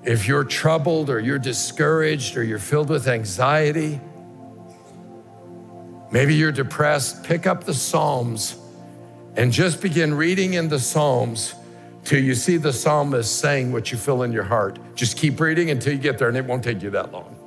if 0.04 0.28
you're 0.28 0.46
troubled 0.46 1.12
or 1.12 1.20
you're 1.20 1.38
discouraged 1.38 2.36
or 2.36 2.44
you're 2.44 2.58
filled 2.58 2.90
with 2.90 3.08
anxiety, 3.08 4.00
Maybe 6.12 6.36
you're 6.36 6.52
depressed, 6.52 7.24
pick 7.24 7.48
up 7.48 7.64
the 7.64 7.74
Psalms 7.74 8.58
and 9.38 9.52
just 9.52 9.82
begin 9.82 10.14
reading 10.14 10.56
in 10.56 10.68
the 10.68 10.78
Psalms 10.78 11.56
till 12.04 12.22
you 12.22 12.36
see 12.36 12.58
the 12.58 12.74
psalmist 12.74 13.40
saying 13.40 13.72
what 13.72 13.92
you 13.94 13.98
feel 13.98 14.24
in 14.24 14.34
your 14.34 14.44
heart. 14.44 14.78
Just 14.94 15.18
keep 15.18 15.40
reading 15.40 15.70
until 15.70 15.94
you 15.94 16.00
get 16.00 16.18
there, 16.18 16.28
and 16.28 16.36
it 16.36 16.44
won't 16.44 16.64
take 16.64 16.82
you 16.82 16.90
that 16.90 17.14
long. 17.14 17.41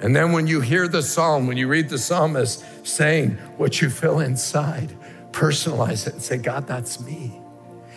And 0.00 0.14
then 0.14 0.32
when 0.32 0.46
you 0.46 0.60
hear 0.60 0.88
the 0.88 1.02
psalm, 1.02 1.46
when 1.46 1.56
you 1.56 1.68
read 1.68 1.88
the 1.88 1.98
psalmist 1.98 2.64
saying 2.86 3.32
what 3.56 3.80
you 3.80 3.88
feel 3.88 4.20
inside, 4.20 4.96
personalize 5.32 6.06
it 6.06 6.14
and 6.14 6.22
say, 6.22 6.36
God, 6.36 6.66
that's 6.66 7.00
me. 7.00 7.40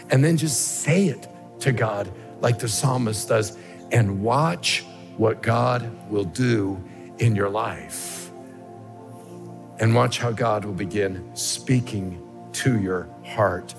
And 0.09 0.23
then 0.23 0.37
just 0.37 0.81
say 0.81 1.07
it 1.07 1.27
to 1.59 1.71
God 1.71 2.11
like 2.39 2.57
the 2.59 2.69
psalmist 2.69 3.27
does, 3.27 3.57
and 3.91 4.23
watch 4.23 4.85
what 5.17 5.41
God 5.41 6.09
will 6.09 6.23
do 6.23 6.81
in 7.17 7.35
your 7.35 7.49
life 7.49 8.19
and 9.79 9.95
watch 9.95 10.19
how 10.19 10.31
God 10.31 10.65
will 10.65 10.73
begin 10.73 11.29
speaking 11.35 12.21
to 12.53 12.79
your 12.79 13.09
heart 13.23 13.73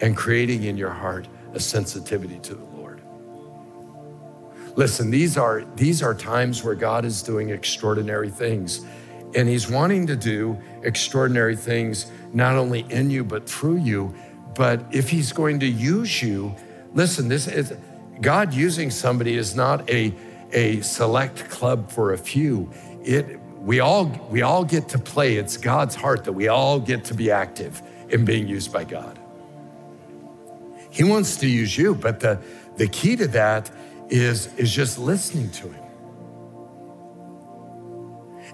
and 0.00 0.16
creating 0.16 0.64
in 0.64 0.76
your 0.76 0.90
heart 0.90 1.28
a 1.54 1.60
sensitivity 1.60 2.38
to 2.40 2.54
the. 2.54 2.69
Listen, 4.76 5.10
these 5.10 5.36
are, 5.36 5.64
these 5.76 6.02
are 6.02 6.14
times 6.14 6.62
where 6.62 6.74
God 6.74 7.04
is 7.04 7.22
doing 7.22 7.50
extraordinary 7.50 8.30
things. 8.30 8.84
And 9.34 9.48
He's 9.48 9.70
wanting 9.70 10.06
to 10.06 10.16
do 10.16 10.58
extraordinary 10.82 11.56
things 11.56 12.10
not 12.32 12.56
only 12.56 12.80
in 12.90 13.10
you, 13.10 13.24
but 13.24 13.48
through 13.48 13.78
you. 13.78 14.14
But 14.54 14.84
if 14.90 15.08
He's 15.08 15.32
going 15.32 15.60
to 15.60 15.66
use 15.66 16.22
you, 16.22 16.54
listen, 16.94 17.28
this 17.28 17.46
is 17.46 17.74
God 18.20 18.52
using 18.52 18.90
somebody 18.90 19.36
is 19.36 19.54
not 19.54 19.88
a, 19.88 20.14
a 20.52 20.80
select 20.82 21.48
club 21.48 21.90
for 21.90 22.12
a 22.12 22.18
few. 22.18 22.70
It 23.02 23.38
we 23.60 23.80
all 23.80 24.06
we 24.30 24.42
all 24.42 24.64
get 24.64 24.88
to 24.90 24.98
play. 24.98 25.36
It's 25.36 25.56
God's 25.56 25.94
heart 25.94 26.24
that 26.24 26.32
we 26.32 26.48
all 26.48 26.80
get 26.80 27.04
to 27.06 27.14
be 27.14 27.30
active 27.30 27.82
in 28.08 28.24
being 28.24 28.48
used 28.48 28.72
by 28.72 28.84
God. 28.84 29.18
He 30.90 31.04
wants 31.04 31.36
to 31.36 31.46
use 31.46 31.78
you, 31.78 31.94
but 31.94 32.20
the, 32.20 32.40
the 32.76 32.88
key 32.88 33.16
to 33.16 33.28
that 33.28 33.70
is, 34.10 34.52
is 34.54 34.72
just 34.72 34.98
listening 34.98 35.50
to 35.50 35.68
him. 35.68 35.84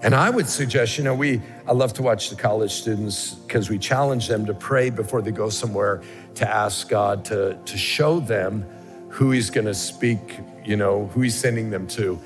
And 0.03 0.13
I 0.13 0.29
would 0.29 0.47
suggest, 0.47 0.97
you 0.97 1.03
know, 1.03 1.15
we 1.15 1.41
I 1.65 1.71
love 1.71 1.91
to 1.93 2.03
watch 2.03 2.29
the 2.29 2.35
college 2.35 2.71
students 2.71 3.33
because 3.33 3.69
we 3.69 3.79
challenge 3.79 4.27
them 4.27 4.45
to 4.45 4.53
pray 4.53 4.89
before 4.89 5.21
they 5.21 5.31
go 5.31 5.49
somewhere 5.49 6.03
to 6.35 6.47
ask 6.47 6.87
God 6.87 7.25
to, 7.25 7.57
to 7.65 7.77
show 7.77 8.19
them 8.19 8.61
who 9.09 9.31
he's 9.31 9.49
to 9.49 9.73
speak, 9.73 10.39
you 10.63 10.75
know, 10.75 11.07
who 11.07 11.21
he's 11.21 11.35
sending 11.35 11.71
them 11.71 11.87
to. 11.87 12.19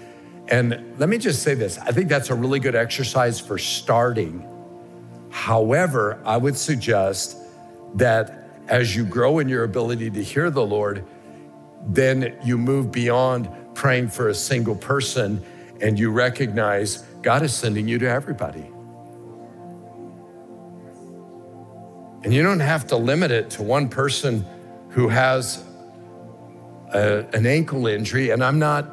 And 0.49 0.99
let 0.99 1.07
me 1.07 1.17
just 1.17 1.43
say 1.43 1.53
this 1.53 1.77
I 1.77 1.91
think 1.91 2.09
that's 2.09 2.29
a 2.29 2.35
really 2.35 2.59
good 2.59 2.75
exercise 2.75 3.39
for 3.39 3.57
starting. 3.57 4.45
However, 5.29 6.21
I 6.25 6.35
would 6.35 6.57
suggest 6.57 7.37
that 7.95 8.49
as 8.67 8.95
you 8.95 9.05
grow 9.05 9.39
in 9.39 9.47
your 9.47 9.63
ability 9.63 10.09
to 10.11 10.21
hear 10.21 10.49
the 10.49 10.65
Lord, 10.65 11.05
then 11.87 12.37
you 12.43 12.57
move 12.57 12.91
beyond 12.91 13.49
praying 13.73 14.09
for 14.09 14.29
a 14.29 14.35
single 14.35 14.75
person 14.75 15.43
and 15.81 15.97
you 15.97 16.11
recognize 16.11 17.03
God 17.21 17.43
is 17.43 17.53
sending 17.53 17.87
you 17.87 17.97
to 17.99 18.09
everybody. 18.09 18.69
And 22.23 22.33
you 22.33 22.43
don't 22.43 22.59
have 22.59 22.87
to 22.87 22.97
limit 22.97 23.31
it 23.31 23.49
to 23.51 23.63
one 23.63 23.89
person 23.89 24.45
who 24.89 25.07
has 25.07 25.63
a, 26.93 27.25
an 27.33 27.47
ankle 27.47 27.87
injury. 27.87 28.29
And 28.29 28.43
I'm 28.43 28.59
not 28.59 28.87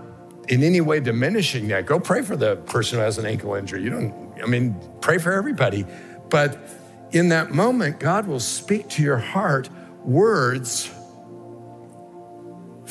in 0.49 0.63
any 0.63 0.81
way 0.81 1.01
diminishing 1.01 1.69
that. 1.69 1.85
Go 1.85 2.01
pray 2.01 2.23
for 2.23 2.37
the 2.37 2.57
person 2.57 2.99
who 2.99 3.05
has 3.05 3.19
an 3.19 3.27
ankle 3.27 3.55
injury. 3.55 3.83
You 3.83 3.91
don't, 3.91 4.33
I 4.43 4.47
mean, 4.47 4.75
pray 5.03 5.19
for 5.19 5.33
everybody. 5.33 5.85
But 6.31 6.59
in 7.11 7.29
that 7.31 7.51
moment, 7.51 8.01
God 8.01 8.27
will 8.27 8.41
speak 8.41 8.89
to 8.91 9.03
your 9.03 9.19
heart 9.19 9.69
words 10.05 10.91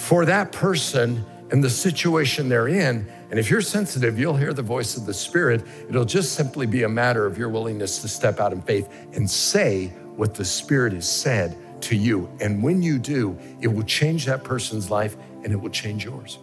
for 0.07 0.23
that 0.23 0.53
person 0.53 1.25
and 1.51 1.61
the 1.61 1.69
situation 1.69 2.47
they're 2.47 2.69
in. 2.69 3.05
And 3.29 3.37
if 3.37 3.49
you're 3.49 3.59
sensitive, 3.59 4.17
you'll 4.17 4.37
hear 4.37 4.53
the 4.53 4.61
voice 4.61 4.95
of 4.95 5.05
the 5.05 5.13
Spirit. 5.13 5.65
It'll 5.89 6.05
just 6.05 6.31
simply 6.31 6.65
be 6.65 6.83
a 6.83 6.89
matter 6.89 7.25
of 7.25 7.37
your 7.37 7.49
willingness 7.49 7.99
to 8.03 8.07
step 8.07 8.39
out 8.39 8.53
in 8.53 8.61
faith 8.61 8.87
and 9.11 9.29
say 9.29 9.87
what 10.15 10.33
the 10.33 10.45
Spirit 10.45 10.93
has 10.93 11.09
said 11.09 11.57
to 11.81 11.95
you. 11.97 12.29
And 12.39 12.63
when 12.63 12.81
you 12.81 12.99
do, 12.99 13.37
it 13.59 13.67
will 13.67 13.83
change 13.83 14.25
that 14.27 14.45
person's 14.45 14.89
life 14.89 15.17
and 15.43 15.51
it 15.51 15.57
will 15.57 15.71
change 15.71 16.05
yours. 16.05 16.39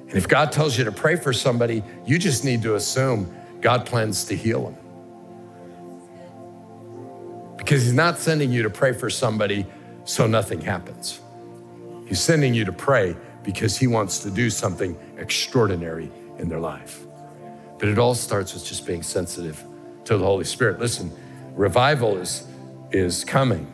And 0.00 0.18
if 0.18 0.28
God 0.28 0.52
tells 0.52 0.76
you 0.76 0.84
to 0.84 0.92
pray 0.92 1.16
for 1.16 1.32
somebody, 1.32 1.82
you 2.04 2.18
just 2.18 2.44
need 2.44 2.60
to 2.64 2.74
assume 2.74 3.34
God 3.62 3.86
plans 3.86 4.24
to 4.24 4.36
heal 4.36 4.64
them. 4.64 4.76
Because 7.56 7.84
He's 7.84 7.94
not 7.94 8.18
sending 8.18 8.52
you 8.52 8.64
to 8.64 8.70
pray 8.70 8.92
for 8.92 9.08
somebody 9.08 9.64
so 10.04 10.26
nothing 10.26 10.60
happens. 10.60 11.20
He's 12.06 12.20
sending 12.20 12.54
you 12.54 12.64
to 12.64 12.72
pray 12.72 13.16
because 13.42 13.76
He 13.76 13.86
wants 13.86 14.20
to 14.20 14.30
do 14.30 14.50
something 14.50 14.96
extraordinary 15.18 16.10
in 16.38 16.48
their 16.48 16.60
life. 16.60 17.04
But 17.78 17.88
it 17.88 17.98
all 17.98 18.14
starts 18.14 18.54
with 18.54 18.64
just 18.64 18.86
being 18.86 19.02
sensitive 19.02 19.62
to 20.04 20.16
the 20.16 20.24
Holy 20.24 20.44
Spirit. 20.44 20.78
Listen, 20.78 21.10
revival 21.54 22.16
is, 22.16 22.46
is 22.90 23.24
coming. 23.24 23.70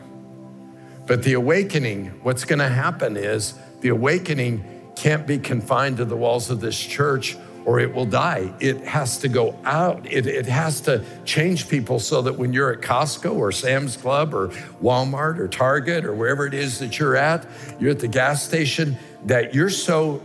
But 1.07 1.23
the 1.23 1.33
awakening, 1.33 2.07
what's 2.23 2.45
going 2.45 2.59
to 2.59 2.69
happen 2.69 3.17
is 3.17 3.53
the 3.81 3.89
awakening 3.89 4.63
can't 4.95 5.25
be 5.25 5.37
confined 5.37 5.97
to 5.97 6.05
the 6.05 6.15
walls 6.15 6.49
of 6.49 6.61
this 6.61 6.79
church 6.79 7.35
or 7.65 7.79
it 7.79 7.93
will 7.93 8.05
die. 8.05 8.53
It 8.59 8.81
has 8.81 9.17
to 9.19 9.27
go 9.27 9.57
out. 9.63 10.05
It, 10.11 10.25
it 10.25 10.45
has 10.47 10.81
to 10.81 11.03
change 11.25 11.69
people 11.69 11.99
so 11.99 12.21
that 12.21 12.37
when 12.37 12.53
you're 12.53 12.73
at 12.73 12.81
Costco 12.81 13.35
or 13.35 13.51
Sam's 13.51 13.97
Club 13.97 14.33
or 14.33 14.49
Walmart 14.81 15.37
or 15.37 15.47
Target 15.47 16.05
or 16.05 16.13
wherever 16.13 16.45
it 16.45 16.53
is 16.53 16.79
that 16.79 16.97
you're 16.99 17.15
at, 17.15 17.45
you're 17.79 17.91
at 17.91 17.99
the 17.99 18.07
gas 18.07 18.43
station, 18.43 18.97
that 19.25 19.53
you're 19.53 19.69
so 19.69 20.21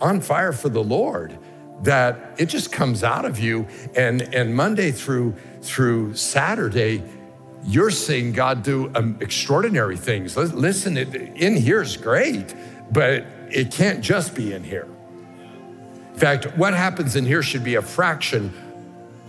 on 0.00 0.20
fire 0.20 0.52
for 0.52 0.68
the 0.68 0.82
Lord 0.82 1.38
that 1.82 2.34
it 2.38 2.46
just 2.46 2.72
comes 2.72 3.04
out 3.04 3.24
of 3.24 3.38
you. 3.38 3.66
And, 3.94 4.22
and 4.34 4.54
Monday 4.54 4.90
through, 4.90 5.34
through 5.60 6.14
Saturday, 6.14 7.02
you're 7.64 7.90
seeing 7.90 8.32
God 8.32 8.62
do 8.62 8.90
um, 8.94 9.18
extraordinary 9.20 9.96
things. 9.96 10.36
Listen, 10.36 10.96
it, 10.96 11.14
in 11.14 11.56
here 11.56 11.82
is 11.82 11.96
great, 11.96 12.54
but 12.90 13.24
it 13.50 13.72
can't 13.72 14.00
just 14.00 14.34
be 14.34 14.52
in 14.52 14.62
here. 14.62 14.88
In 16.16 16.20
fact, 16.20 16.56
what 16.56 16.72
happens 16.72 17.14
in 17.14 17.26
here 17.26 17.42
should 17.42 17.62
be 17.62 17.74
a 17.74 17.82
fraction 17.82 18.50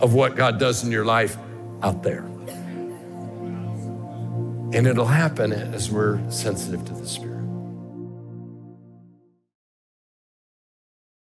of 0.00 0.14
what 0.14 0.36
God 0.36 0.58
does 0.58 0.84
in 0.84 0.90
your 0.90 1.04
life 1.04 1.36
out 1.82 2.02
there. 2.02 2.24
And 4.72 4.86
it'll 4.86 5.04
happen 5.04 5.52
as 5.52 5.90
we're 5.90 6.18
sensitive 6.30 6.86
to 6.86 6.94
the 6.94 7.06
Spirit. 7.06 7.27